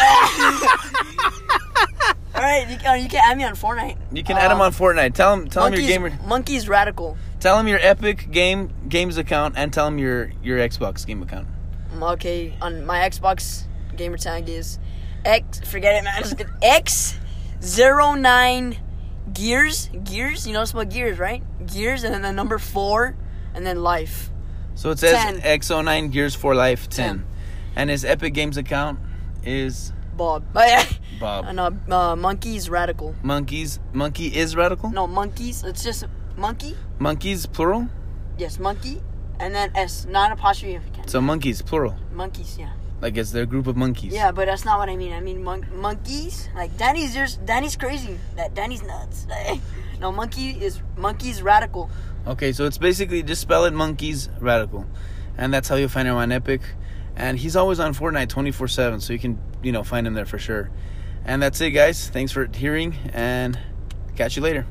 [2.33, 3.97] Alright, you, can- you can add me on Fortnite.
[4.13, 5.15] You can add him on Fortnite.
[5.15, 7.19] Tell him, tell him your gamer, Monkey's Radical.
[7.41, 11.49] tell him your Epic Game Games account, and tell him your your Xbox game account.
[11.93, 13.65] Um, Okay, on my Xbox
[14.01, 14.79] gamer tag is
[15.25, 15.61] X.
[15.61, 16.23] Forget it, man.
[16.23, 17.19] Just X
[17.63, 18.77] zero nine
[19.33, 19.91] gears.
[20.05, 20.47] Gears.
[20.47, 21.43] You know spell gears, right?
[21.67, 23.17] Gears, and then the number four,
[23.55, 24.31] and then life.
[24.75, 25.41] So it says 10.
[25.43, 27.19] X09 Gears for Life 10.
[27.19, 27.27] 10.
[27.77, 28.99] And his Epic Games account
[29.45, 30.45] is Bob.
[31.21, 31.45] Bob.
[31.47, 33.15] And uh, uh, monkeys radical.
[33.23, 33.79] Monkeys.
[33.93, 34.91] Monkey is radical?
[34.91, 35.65] No, monkeys.
[35.65, 36.05] It's just
[36.37, 36.77] monkey.
[36.99, 37.89] Monkeys plural?
[38.39, 39.03] Yes, monkey.
[39.39, 41.09] And then S, not apostrophe if you can.
[41.09, 41.97] So monkeys plural.
[42.13, 42.73] monkeys, yeah.
[43.01, 44.13] Like it's their group of monkeys.
[44.13, 45.13] Yeah, but that's not what I mean.
[45.13, 46.49] I mean mon- monkeys.
[46.55, 48.19] Like Danny's just Danny's crazy.
[48.37, 49.27] That Danny's nuts.
[50.01, 51.91] No, monkey is monkeys radical.
[52.27, 54.87] Okay, so it's basically just spell it monkeys radical,
[55.37, 56.63] and that's how you find him on Epic.
[57.17, 60.25] And he's always on Fortnite 24 seven, so you can you know find him there
[60.25, 60.71] for sure.
[61.27, 62.09] And that's it, guys.
[62.09, 63.59] Thanks for hearing, and
[64.17, 64.65] catch you later.